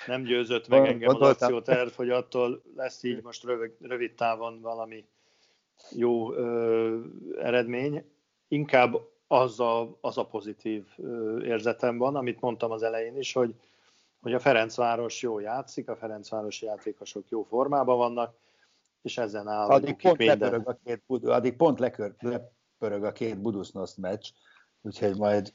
nem 0.06 0.22
győzött 0.22 0.68
meg 0.68 0.86
engem 0.86 1.14
az 1.14 1.20
akcióterv, 1.20 1.90
hogy 1.90 2.10
attól 2.10 2.62
lesz 2.76 3.02
így 3.02 3.22
most 3.22 3.44
rövid, 3.44 3.72
rövid 3.80 4.14
távon 4.14 4.60
valami 4.60 5.04
jó 5.90 6.32
ö, 6.32 7.00
eredmény. 7.38 8.04
Inkább 8.48 9.00
az 9.26 9.60
a, 9.60 9.96
az 10.00 10.18
a 10.18 10.26
pozitív 10.26 10.84
érzetem 11.42 11.98
van, 11.98 12.16
amit 12.16 12.40
mondtam 12.40 12.70
az 12.70 12.82
elején 12.82 13.16
is, 13.16 13.32
hogy, 13.32 13.54
hogy 14.22 14.34
a 14.34 14.40
Ferencváros 14.40 15.22
jó 15.22 15.38
játszik, 15.38 15.88
a 15.88 15.96
Ferencvárosi 15.96 16.64
játékosok 16.64 17.24
jó 17.28 17.42
formában 17.42 17.96
vannak, 17.96 18.34
és 19.06 19.18
ezen 19.18 19.48
áll 19.48 19.68
addig 19.68 19.96
pont, 19.96 20.18
minden. 20.18 20.38
lepörög 20.38 20.68
a 20.68 20.78
két, 20.84 21.02
addig 21.24 21.56
pont 21.56 21.78
lekör, 21.78 22.14
lepörög 22.18 23.04
a 23.04 23.12
két 23.12 23.40
Budusznosz 23.40 23.94
meccs, 23.94 24.30
úgyhogy 24.82 25.16
majd... 25.16 25.54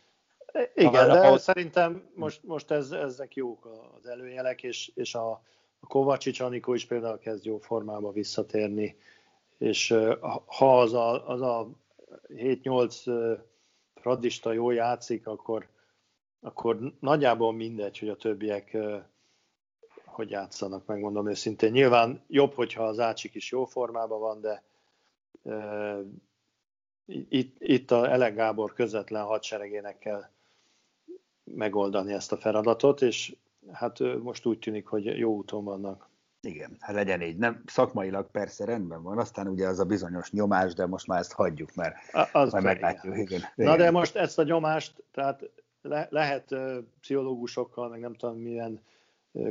Igen, 0.73 1.07
de 1.07 1.19
ahhoz... 1.19 1.41
szerintem 1.41 2.09
most, 2.15 2.43
most 2.43 2.71
ez, 2.71 2.91
ezek 2.91 3.35
jók 3.35 3.69
az 3.97 4.07
előjelek, 4.07 4.63
és, 4.63 4.91
és 4.95 5.15
a, 5.15 5.31
a 5.79 5.87
Kovacsics 5.87 6.39
Anikó 6.39 6.73
is 6.73 6.85
például 6.85 7.17
kezd 7.17 7.45
jó 7.45 7.57
formába 7.57 8.11
visszatérni, 8.11 8.97
és 9.57 9.95
ha 10.45 10.79
az 10.79 10.93
a, 10.93 11.29
az 11.29 11.41
a 11.41 11.69
7-8 12.27 13.37
radista 13.93 14.51
jól 14.51 14.73
játszik, 14.73 15.27
akkor, 15.27 15.67
akkor 16.39 16.93
nagyjából 16.99 17.53
mindegy, 17.53 17.99
hogy 17.99 18.09
a 18.09 18.15
többiek 18.15 18.77
hogy 20.21 20.29
játszanak, 20.29 20.85
megmondom 20.85 21.29
őszintén. 21.29 21.71
Nyilván 21.71 22.21
jobb, 22.27 22.53
hogyha 22.53 22.83
az 22.83 22.99
Ácsik 22.99 23.35
is 23.35 23.51
jó 23.51 23.65
formában 23.65 24.19
van, 24.19 24.41
de 24.41 24.63
e, 25.43 25.97
itt, 27.29 27.55
itt 27.59 27.91
a 27.91 28.11
Elek 28.11 28.35
Gábor 28.35 28.73
közvetlen 28.73 29.23
hadseregének 29.23 29.99
kell 29.99 30.23
megoldani 31.43 32.13
ezt 32.13 32.31
a 32.31 32.37
feladatot, 32.37 33.01
és 33.01 33.35
hát 33.71 33.99
most 34.23 34.45
úgy 34.45 34.59
tűnik, 34.59 34.87
hogy 34.87 35.05
jó 35.05 35.35
úton 35.35 35.63
vannak. 35.63 36.09
Igen, 36.41 36.77
hát 36.79 36.95
legyen 36.95 37.21
így. 37.21 37.37
Nem, 37.37 37.63
szakmailag 37.65 38.31
persze 38.31 38.65
rendben 38.65 39.03
van, 39.03 39.17
aztán 39.17 39.47
ugye 39.47 39.67
az 39.67 39.79
a 39.79 39.85
bizonyos 39.85 40.31
nyomás, 40.31 40.73
de 40.73 40.85
most 40.85 41.07
már 41.07 41.19
ezt 41.19 41.33
hagyjuk, 41.33 41.75
mert 41.75 41.95
az 42.31 42.51
majd 42.51 42.63
meglátjuk. 42.63 43.17
Igen. 43.17 43.41
Na 43.55 43.75
de 43.75 43.91
most 43.91 44.15
ezt 44.15 44.39
a 44.39 44.43
nyomást, 44.43 45.03
tehát 45.11 45.49
le, 45.81 46.07
lehet 46.09 46.51
uh, 46.51 46.77
pszichológusokkal, 47.01 47.89
meg 47.89 47.99
nem 47.99 48.13
tudom 48.13 48.37
milyen 48.37 48.81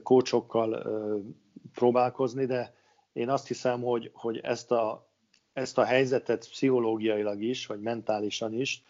kócsokkal 0.03 0.85
próbálkozni, 1.73 2.47
de 2.47 2.75
én 3.13 3.29
azt 3.29 3.47
hiszem, 3.47 3.83
hogy, 3.83 4.11
hogy 4.13 4.39
ezt, 4.39 4.71
a, 4.71 5.09
ezt 5.53 5.79
a 5.79 5.85
helyzetet 5.85 6.49
pszichológiailag 6.49 7.43
is, 7.43 7.67
vagy 7.67 7.81
mentálisan 7.81 8.53
is 8.53 8.83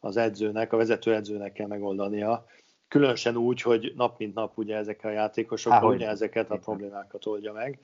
az 0.00 0.16
edzőnek, 0.16 0.72
a 0.72 0.76
vezető 0.76 1.14
edzőnek 1.14 1.52
kell 1.52 1.66
megoldania, 1.66 2.46
Különösen 2.88 3.36
úgy, 3.36 3.62
hogy 3.62 3.92
nap 3.96 4.18
mint 4.18 4.34
nap 4.34 4.58
ugye 4.58 4.76
ezek 4.76 5.04
a 5.04 5.10
játékosok 5.10 5.72
Há, 5.72 5.82
ugye 5.82 6.08
ezeket 6.08 6.50
a 6.50 6.58
problémákat 6.58 7.26
oldja 7.26 7.52
meg. 7.52 7.80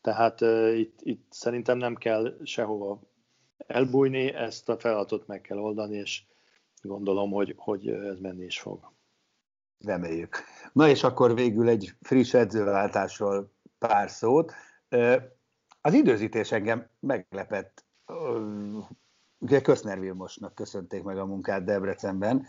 Tehát 0.00 0.40
uh, 0.40 0.78
itt, 0.78 0.98
itt 1.02 1.26
szerintem 1.30 1.78
nem 1.78 1.94
kell 1.94 2.36
sehova 2.44 3.00
elbújni, 3.66 4.32
ezt 4.34 4.68
a 4.68 4.78
feladatot 4.78 5.26
meg 5.26 5.40
kell 5.40 5.58
oldani, 5.58 5.96
és 5.96 6.22
gondolom, 6.82 7.30
hogy, 7.30 7.54
hogy 7.56 7.88
ez 7.88 8.18
menni 8.18 8.44
is 8.44 8.60
fog. 8.60 8.92
Reméljük. 9.84 10.36
Na 10.72 10.88
és 10.88 11.02
akkor 11.02 11.34
végül 11.34 11.68
egy 11.68 11.94
friss 12.00 12.34
edzőváltásról 12.34 13.52
pár 13.78 14.10
szót. 14.10 14.52
Az 15.80 15.92
időzítés 15.92 16.52
engem 16.52 16.86
meglepett. 17.00 17.84
Ugye 19.38 19.60
Köszner 19.60 20.00
Vilmosnak 20.00 20.54
köszönték 20.54 21.02
meg 21.02 21.18
a 21.18 21.26
munkát 21.26 21.64
Debrecenben. 21.64 22.46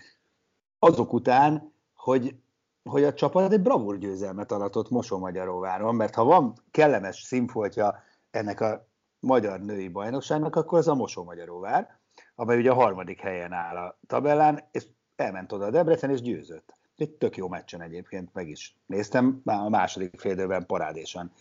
Azok 0.80 1.14
után, 1.14 1.74
hogy, 1.94 2.36
hogy 2.84 3.04
a 3.04 3.14
csapat 3.14 3.52
egy 3.52 3.62
bravúr 3.62 3.98
győzelmet 3.98 4.52
aratott 4.52 4.90
Mosó-Magyaróváron, 4.90 5.96
mert 5.96 6.16
ha 6.16 6.24
van 6.24 6.54
kellemes 6.72 7.22
színfoltja 7.22 8.04
ennek 8.32 8.62
a 8.62 8.88
magyar 9.20 9.60
női 9.60 9.88
bajnokságnak, 9.88 10.56
akkor 10.56 10.78
az 10.78 10.88
a 10.88 10.96
Mosó-Magyaróvár. 10.96 12.00
amely 12.36 12.58
ugye 12.58 12.72
a 12.72 12.74
harmadik 12.74 13.20
helyen 13.20 13.52
áll 13.52 13.76
a 13.76 14.00
tabellán, 14.08 14.68
és 14.72 14.88
elment 15.16 15.52
oda 15.52 15.66
a 15.66 15.70
Debrecen, 15.70 16.10
és 16.10 16.22
győzött. 16.22 16.77
Egy 16.98 17.10
tök 17.10 17.38
jó 17.38 17.48
meccsen 17.48 17.82
egyébként, 17.82 18.34
meg 18.34 18.50
is 18.50 18.76
néztem, 18.86 19.42
a 19.46 19.70
második 19.70 20.20
félidőben 20.20 20.66
parádésan 20.66 21.32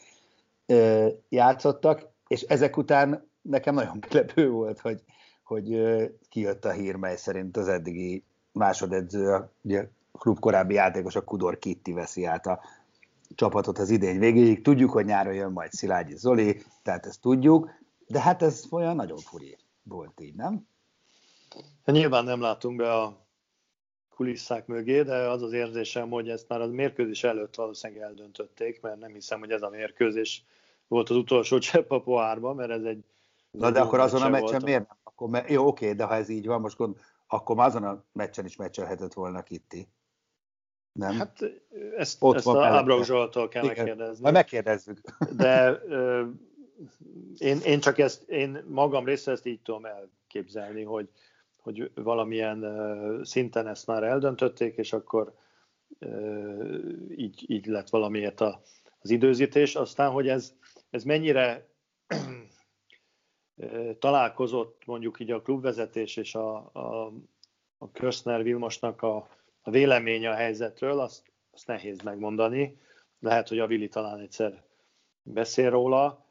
játszottak, 1.28 2.08
és 2.28 2.42
ezek 2.42 2.76
után 2.76 3.28
nekem 3.42 3.74
nagyon 3.74 3.96
meglepő 4.00 4.50
volt, 4.50 4.80
hogy, 4.80 5.02
hogy 5.42 5.80
kijött 6.28 6.64
a 6.64 6.70
hír, 6.70 6.94
mely 6.94 7.16
szerint 7.16 7.56
az 7.56 7.68
eddigi 7.68 8.24
másodedző, 8.52 9.50
ugye 9.62 9.88
a 10.12 10.18
klub 10.18 10.38
korábbi 10.38 10.74
játékos, 10.74 11.16
a 11.16 11.24
Kudor 11.24 11.58
Kitti 11.58 11.92
veszi 11.92 12.24
át 12.24 12.46
a 12.46 12.60
csapatot 13.34 13.78
az 13.78 13.90
idény 13.90 14.18
végéig. 14.18 14.62
Tudjuk, 14.62 14.90
hogy 14.90 15.04
nyáron 15.04 15.34
jön 15.34 15.52
majd 15.52 15.72
Szilágyi 15.72 16.16
Zoli, 16.16 16.62
tehát 16.82 17.06
ezt 17.06 17.20
tudjuk, 17.20 17.70
de 18.06 18.20
hát 18.20 18.42
ez 18.42 18.64
olyan 18.70 18.96
nagyon 18.96 19.18
furi 19.18 19.56
volt 19.82 20.20
így, 20.20 20.34
nem? 20.34 20.66
Nyilván 21.84 22.24
nem 22.24 22.40
látunk 22.40 22.76
be 22.76 22.92
a 22.92 23.25
kulisszák 24.16 24.66
mögé, 24.66 25.02
de 25.02 25.16
az 25.16 25.42
az 25.42 25.52
érzésem, 25.52 26.10
hogy 26.10 26.28
ezt 26.28 26.48
már 26.48 26.60
a 26.60 26.66
mérkőzés 26.66 27.24
előtt 27.24 27.54
valószínűleg 27.54 28.02
eldöntötték, 28.02 28.80
mert 28.80 28.98
nem 28.98 29.12
hiszem, 29.12 29.38
hogy 29.38 29.50
ez 29.50 29.62
a 29.62 29.68
mérkőzés 29.68 30.44
volt 30.88 31.10
az 31.10 31.16
utolsó 31.16 31.58
csepp 31.58 31.90
a 31.90 32.00
pohárban, 32.00 32.56
mert 32.56 32.70
ez 32.70 32.82
egy... 32.82 33.04
Na 33.50 33.70
de 33.70 33.80
akkor 33.80 34.00
azon 34.00 34.22
a 34.22 34.28
meccsen 34.28 34.62
miért 34.64 34.88
nem? 34.88 34.96
Akkor, 35.02 35.28
mert, 35.28 35.50
jó, 35.50 35.66
oké, 35.66 35.92
de 35.92 36.04
ha 36.04 36.14
ez 36.14 36.28
így 36.28 36.46
van, 36.46 36.60
most 36.60 36.76
gond, 36.76 36.96
akkor 37.26 37.58
azon 37.58 37.84
a 37.84 38.04
meccsen 38.12 38.44
is 38.44 38.56
meccselhetett 38.56 39.12
volna 39.12 39.42
Kitti. 39.42 39.88
Nem? 40.92 41.14
Hát 41.14 41.38
ezt, 41.96 42.16
Ott 42.20 42.36
ezt 42.36 42.46
a 42.46 42.64
Ábrau 42.64 43.02
Zsoltól 43.02 43.48
kell 43.48 43.64
Igen. 43.64 43.76
megkérdezni. 43.76 44.22
Majd 44.22 44.34
megkérdezzük. 44.34 45.00
De 45.36 45.68
ö, 45.88 46.24
én, 47.38 47.58
én 47.64 47.80
csak 47.80 47.98
ezt, 47.98 48.28
én 48.28 48.64
magam 48.68 49.04
részre 49.04 49.32
ezt 49.32 49.46
így 49.46 49.60
tudom 49.60 49.84
elképzelni, 49.84 50.82
hogy, 50.82 51.08
hogy 51.66 51.90
valamilyen 51.94 52.64
szinten 53.22 53.66
ezt 53.66 53.86
már 53.86 54.02
eldöntötték, 54.02 54.76
és 54.76 54.92
akkor 54.92 55.34
így, 57.16 57.44
így 57.50 57.66
lett 57.66 57.88
valamiért 57.88 58.40
a, 58.40 58.60
az 58.98 59.10
időzítés. 59.10 59.74
Aztán, 59.74 60.10
hogy 60.10 60.28
ez, 60.28 60.54
ez 60.90 61.04
mennyire 61.04 61.68
találkozott 63.98 64.82
mondjuk 64.84 65.20
így 65.20 65.30
a 65.30 65.42
klubvezetés 65.42 66.16
és 66.16 66.34
a, 66.34 66.56
a, 66.72 67.12
a 67.78 67.90
Köszner 67.92 68.42
Vilmosnak 68.42 69.02
a, 69.02 69.28
a 69.60 69.70
véleménye 69.70 70.30
a 70.30 70.34
helyzetről, 70.34 71.00
azt, 71.00 71.32
azt 71.50 71.66
nehéz 71.66 72.02
megmondani. 72.02 72.78
Lehet, 73.18 73.48
hogy 73.48 73.58
a 73.58 73.66
Vili 73.66 73.88
talán 73.88 74.20
egyszer 74.20 74.62
beszél 75.22 75.70
róla. 75.70 76.26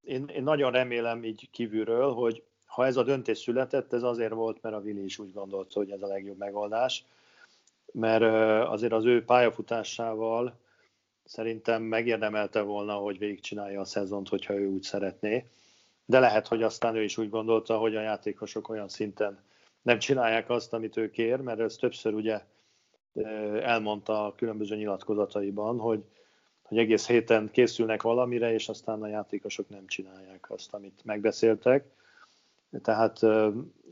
Én, 0.00 0.28
én 0.28 0.42
nagyon 0.42 0.72
remélem 0.72 1.24
így 1.24 1.50
kívülről, 1.50 2.12
hogy 2.12 2.47
ha 2.78 2.86
ez 2.86 2.96
a 2.96 3.02
döntés 3.02 3.38
született, 3.38 3.92
ez 3.92 4.02
azért 4.02 4.32
volt, 4.32 4.62
mert 4.62 4.74
a 4.74 4.80
Vili 4.80 5.04
is 5.04 5.18
úgy 5.18 5.32
gondolta, 5.32 5.78
hogy 5.78 5.90
ez 5.90 6.02
a 6.02 6.06
legjobb 6.06 6.38
megoldás, 6.38 7.04
mert 7.92 8.22
azért 8.68 8.92
az 8.92 9.04
ő 9.04 9.24
pályafutásával 9.24 10.58
szerintem 11.24 11.82
megérdemelte 11.82 12.60
volna, 12.60 12.94
hogy 12.94 13.18
végigcsinálja 13.18 13.80
a 13.80 13.84
szezont, 13.84 14.28
hogyha 14.28 14.54
ő 14.54 14.66
úgy 14.66 14.82
szeretné. 14.82 15.44
De 16.04 16.18
lehet, 16.18 16.46
hogy 16.46 16.62
aztán 16.62 16.96
ő 16.96 17.02
is 17.02 17.18
úgy 17.18 17.30
gondolta, 17.30 17.78
hogy 17.78 17.96
a 17.96 18.00
játékosok 18.00 18.68
olyan 18.68 18.88
szinten 18.88 19.38
nem 19.82 19.98
csinálják 19.98 20.50
azt, 20.50 20.72
amit 20.72 20.96
ő 20.96 21.10
kér, 21.10 21.40
mert 21.40 21.60
ez 21.60 21.76
többször 21.76 22.14
ugye 22.14 22.40
elmondta 23.62 24.26
a 24.26 24.34
különböző 24.34 24.76
nyilatkozataiban, 24.76 25.78
hogy, 25.78 26.04
hogy 26.62 26.78
egész 26.78 27.06
héten 27.06 27.50
készülnek 27.50 28.02
valamire, 28.02 28.52
és 28.52 28.68
aztán 28.68 29.02
a 29.02 29.08
játékosok 29.08 29.68
nem 29.68 29.86
csinálják 29.86 30.50
azt, 30.50 30.74
amit 30.74 31.00
megbeszéltek. 31.04 31.96
Tehát 32.82 33.18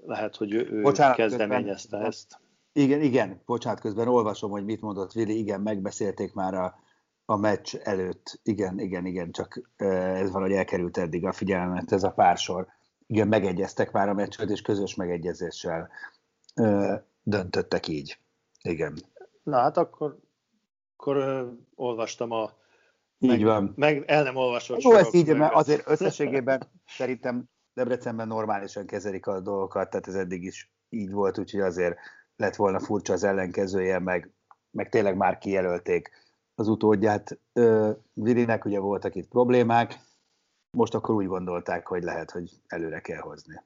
lehet, 0.07 0.37
hogy 0.37 0.53
ő, 0.53 0.83
Bocsánat, 0.83 1.17
kezdeményezte 1.17 1.89
közben, 1.91 2.07
ezt. 2.07 2.41
Igen, 2.73 3.01
igen, 3.01 3.43
bocsánat, 3.47 3.81
közben 3.81 4.09
olvasom, 4.09 4.51
hogy 4.51 4.65
mit 4.65 4.81
mondott 4.81 5.13
Vili, 5.13 5.39
igen, 5.39 5.61
megbeszélték 5.61 6.35
már 6.35 6.55
a 6.55 6.85
a 7.29 7.37
meccs 7.37 7.77
előtt, 7.77 8.41
igen, 8.43 8.79
igen, 8.79 9.07
igen, 9.07 9.33
csak 9.33 9.71
ez 9.77 10.31
valahogy 10.31 10.55
elkerült 10.55 10.97
eddig 10.97 11.27
a 11.27 11.33
figyelmet, 11.33 11.93
ez 11.93 12.03
a 12.03 12.11
pársor. 12.11 12.67
Igen, 13.07 13.29
megegyeztek 13.29 13.93
már 13.93 14.09
a 14.09 14.15
meccset, 14.15 14.51
és 14.51 14.63
közös 14.63 14.95
megegyezéssel 14.95 15.91
ö, 16.55 16.95
döntöttek 17.23 17.89
így. 17.89 18.19
Igen. 18.63 18.99
Na 19.43 19.59
hát 19.59 19.77
akkor, 19.77 20.19
akkor 20.97 21.17
ö, 21.17 21.47
olvastam 21.75 22.31
a 22.31 22.51
így 23.19 23.31
meg, 23.31 23.43
van. 23.43 23.73
Meg 23.77 24.05
el 24.07 24.23
nem 24.23 24.37
olvasott. 24.37 24.83
Jó, 24.83 24.93
ez 24.93 25.15
így, 25.15 25.37
mert 25.37 25.55
azért 25.55 25.89
összességében 25.89 26.63
szerintem 26.87 27.49
Debrecenben 27.77 28.27
normálisan 28.27 28.87
kezelik 28.87 29.27
a 29.27 29.41
dolgokat, 29.41 29.91
tehát 29.91 30.09
ez 30.09 30.15
eddig 30.15 30.43
is 30.43 30.73
így 30.89 31.11
volt, 31.11 31.39
úgyhogy 31.39 31.61
azért 31.61 31.99
lett 32.37 32.57
volna 32.57 32.81
furcsa 32.81 33.13
az 33.13 33.25
ellenkezője, 33.25 33.99
meg, 33.99 34.33
meg 34.71 34.89
tényleg 34.89 35.17
már 35.17 35.39
kijelölték 35.39 36.11
az 36.55 36.69
utódját. 36.69 37.39
Vilinek 38.13 38.65
ugye 38.65 38.79
voltak 38.79 39.15
itt 39.15 39.29
problémák, 39.29 39.99
most 40.71 40.95
akkor 40.95 41.15
úgy 41.15 41.27
gondolták, 41.27 41.87
hogy 41.87 42.03
lehet, 42.03 42.31
hogy 42.31 42.51
előre 42.67 43.01
kell 43.01 43.21
hozni. 43.21 43.63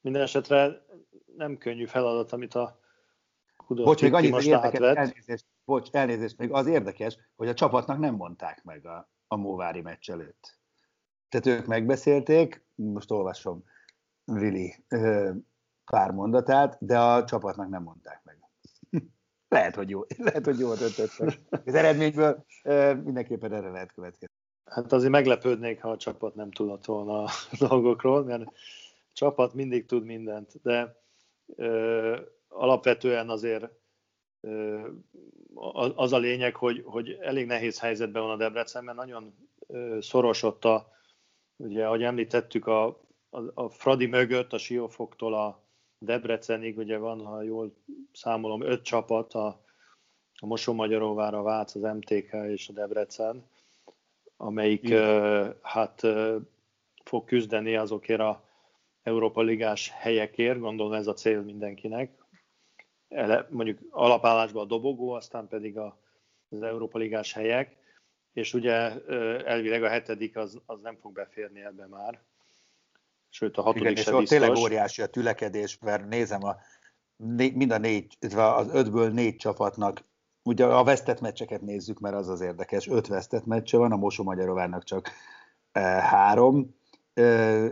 Minden 0.00 0.22
esetre 0.22 0.86
nem 1.36 1.58
könnyű 1.58 1.86
feladat, 1.86 2.32
amit 2.32 2.54
a 2.54 2.80
Kudor 3.56 3.84
bocs, 3.84 4.02
még 4.02 4.14
annyit 4.14 4.42
érdekes, 4.42 4.80
elnézést, 4.80 5.46
bocs, 5.64 5.90
elnézést, 5.90 6.38
még 6.38 6.52
az 6.52 6.66
érdekes, 6.66 7.18
hogy 7.36 7.48
a 7.48 7.54
csapatnak 7.54 7.98
nem 7.98 8.14
mondták 8.14 8.62
meg 8.62 8.86
a, 8.86 9.10
a 9.26 9.36
Móvári 9.36 9.80
meccs 9.80 10.10
előtt. 10.10 10.58
Tehát 11.28 11.46
ők 11.58 11.66
megbeszélték, 11.66 12.64
most 12.82 13.10
olvasom 13.10 13.64
Vili 14.24 14.84
pár 15.90 16.10
mondatát, 16.10 16.76
de 16.80 16.98
a 16.98 17.24
csapatnak 17.24 17.68
nem 17.68 17.82
mondták 17.82 18.22
meg. 18.24 18.38
Lehet, 19.48 19.74
hogy 19.74 19.90
jó, 19.90 20.00
lehet, 20.16 20.44
hogy 20.44 20.58
jól 20.58 20.76
döntöttek. 20.76 21.40
Az 21.64 21.74
eredményből 21.74 22.44
mindenképpen 23.04 23.52
erre 23.52 23.70
lehet 23.70 23.92
következni. 23.92 24.34
Hát 24.64 24.92
azért 24.92 25.10
meglepődnék, 25.10 25.80
ha 25.80 25.90
a 25.90 25.96
csapat 25.96 26.34
nem 26.34 26.50
tudott 26.50 26.84
volna 26.84 27.22
a 27.22 27.30
dolgokról, 27.68 28.24
mert 28.24 28.42
a 28.42 28.52
csapat 29.12 29.54
mindig 29.54 29.86
tud 29.86 30.04
mindent, 30.04 30.62
de 30.62 31.02
ö, 31.56 32.20
alapvetően 32.48 33.28
azért 33.28 33.68
ö, 34.40 34.88
az 35.94 36.12
a 36.12 36.18
lényeg, 36.18 36.56
hogy, 36.56 36.82
hogy 36.84 37.10
elég 37.20 37.46
nehéz 37.46 37.80
helyzetben 37.80 38.22
van 38.22 38.30
a 38.30 38.36
Debrecen, 38.36 38.84
mert 38.84 38.96
nagyon 38.96 39.34
ö, 39.66 39.98
szoros 40.00 40.42
ott 40.42 40.64
a, 40.64 40.90
ugye, 41.62 41.86
ahogy 41.86 42.02
említettük, 42.02 42.66
a, 42.66 42.86
a, 43.30 43.40
a 43.54 43.68
Fradi 43.68 44.06
mögött, 44.06 44.52
a 44.52 44.58
Siófoktól 44.58 45.34
a 45.34 45.62
Debrecenig 45.98 46.78
ugye 46.78 46.98
van, 46.98 47.24
ha 47.24 47.42
jól 47.42 47.74
számolom, 48.12 48.62
öt 48.62 48.82
csapat, 48.82 49.32
a, 49.32 49.46
a 50.40 50.46
Mosomagyaróvára, 50.46 51.42
Vác, 51.42 51.74
az 51.74 51.82
MTK 51.82 52.32
és 52.48 52.68
a 52.68 52.72
Debrecen, 52.72 53.46
amelyik 54.36 54.88
uh, 54.90 55.54
hát 55.62 56.02
uh, 56.02 56.36
fog 57.04 57.24
küzdeni 57.24 57.76
azokért 57.76 58.20
a 58.20 58.44
Európa 59.02 59.40
Ligás 59.40 59.90
helyekért, 59.90 60.58
gondolom 60.58 60.92
ez 60.92 61.06
a 61.06 61.12
cél 61.12 61.42
mindenkinek. 61.42 62.10
Ele, 63.08 63.46
mondjuk 63.50 63.78
alapállásban 63.90 64.62
a 64.62 64.66
dobogó, 64.66 65.10
aztán 65.10 65.48
pedig 65.48 65.78
a, 65.78 65.98
az 66.48 66.62
Európa 66.62 66.98
Ligás 66.98 67.32
helyek, 67.32 67.76
és 68.32 68.54
ugye 68.54 69.04
elvileg 69.44 69.82
a 69.82 69.88
hetedik 69.88 70.36
az, 70.36 70.60
az 70.66 70.80
nem 70.80 70.96
fog 71.00 71.12
beférni 71.12 71.64
ebbe 71.64 71.86
már, 71.86 72.20
sőt 73.28 73.56
a 73.56 73.62
hatodik 73.62 73.82
Igen, 73.82 73.96
és 73.96 74.06
ott 74.06 74.26
tényleg 74.26 74.56
óriási 74.56 75.02
a 75.02 75.06
tülekedés, 75.06 75.78
mert 75.80 76.08
nézem, 76.08 76.44
a, 76.44 76.56
mind 77.54 77.70
a 77.70 77.78
négy, 77.78 78.16
az 78.36 78.68
ötből 78.72 79.10
négy 79.10 79.36
csapatnak, 79.36 80.04
ugye 80.42 80.64
a 80.64 80.84
vesztett 80.84 81.20
meccseket 81.20 81.60
nézzük, 81.60 82.00
mert 82.00 82.14
az 82.14 82.28
az 82.28 82.40
érdekes, 82.40 82.88
öt 82.88 83.06
vesztett 83.06 83.44
meccse 83.44 83.76
van, 83.76 83.92
a 83.92 83.96
Mosó 83.96 84.24
Magyarovárnak 84.24 84.84
csak 84.84 85.10
e, 85.72 85.80
három, 85.80 86.76
e, 87.14 87.64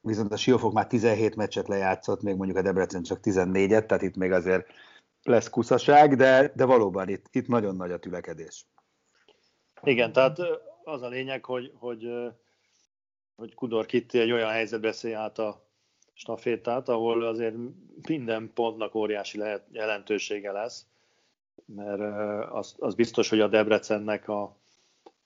viszont 0.00 0.32
a 0.32 0.36
Siófok 0.36 0.72
már 0.72 0.86
17 0.86 1.36
meccset 1.36 1.68
lejátszott, 1.68 2.22
még 2.22 2.36
mondjuk 2.36 2.58
a 2.58 2.62
Debrecen 2.62 3.02
csak 3.02 3.18
14-et, 3.22 3.86
tehát 3.86 4.02
itt 4.02 4.16
még 4.16 4.32
azért 4.32 4.66
lesz 5.22 5.48
kuszaság, 5.48 6.16
de, 6.16 6.52
de 6.54 6.64
valóban 6.64 7.08
itt, 7.08 7.26
itt 7.30 7.46
nagyon 7.46 7.76
nagy 7.76 7.90
a 7.90 7.98
tülekedés. 7.98 8.66
Igen, 9.82 10.12
tehát 10.12 10.38
az 10.84 11.02
a 11.02 11.08
lényeg, 11.08 11.44
hogy, 11.44 11.72
hogy 11.74 12.08
hogy 13.40 13.54
Kudor 13.54 13.86
Kitti 13.86 14.18
egy 14.18 14.32
olyan 14.32 14.50
helyzetbe 14.50 14.92
szél 14.92 15.16
át 15.16 15.38
a 15.38 15.64
stafétát, 16.12 16.88
ahol 16.88 17.26
azért 17.26 17.54
minden 18.08 18.50
pontnak 18.54 18.94
óriási 18.94 19.38
lehet, 19.38 19.66
jelentősége 19.70 20.52
lesz, 20.52 20.86
mert 21.64 22.00
az, 22.52 22.74
az 22.78 22.94
biztos, 22.94 23.28
hogy 23.28 23.40
a 23.40 23.48
Debrecennek 23.48 24.28
a, 24.28 24.56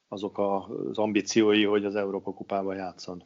azok 0.09 0.39
az 0.39 0.99
ambíciói, 0.99 1.65
hogy 1.65 1.85
az 1.85 1.95
Európa 1.95 2.33
kupában 2.35 2.77
játszon. 2.77 3.25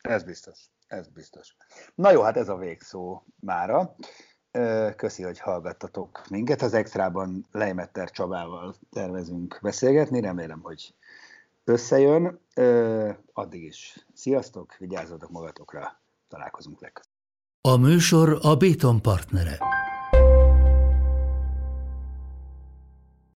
Ez 0.00 0.24
biztos, 0.24 0.60
ez 0.86 1.08
biztos. 1.08 1.56
Na 1.94 2.10
jó, 2.10 2.22
hát 2.22 2.36
ez 2.36 2.48
a 2.48 2.56
végszó 2.56 3.22
mára. 3.40 3.94
Köszi, 4.96 5.22
hogy 5.22 5.38
hallgattatok 5.38 6.22
minket. 6.30 6.62
Az 6.62 6.74
extrában 6.74 7.46
Leimetter 7.52 8.10
Csabával 8.10 8.74
tervezünk 8.90 9.58
beszélgetni. 9.62 10.20
Remélem, 10.20 10.60
hogy 10.60 10.94
összejön. 11.64 12.40
Addig 13.32 13.62
is 13.62 14.06
sziasztok, 14.14 14.76
vigyázzatok 14.78 15.30
magatokra, 15.30 16.00
találkozunk 16.28 16.80
legközelebb. 16.80 17.10
A 17.60 17.76
műsor 17.76 18.38
a 18.42 18.56
Béton 18.56 19.02
partnere. 19.02 19.58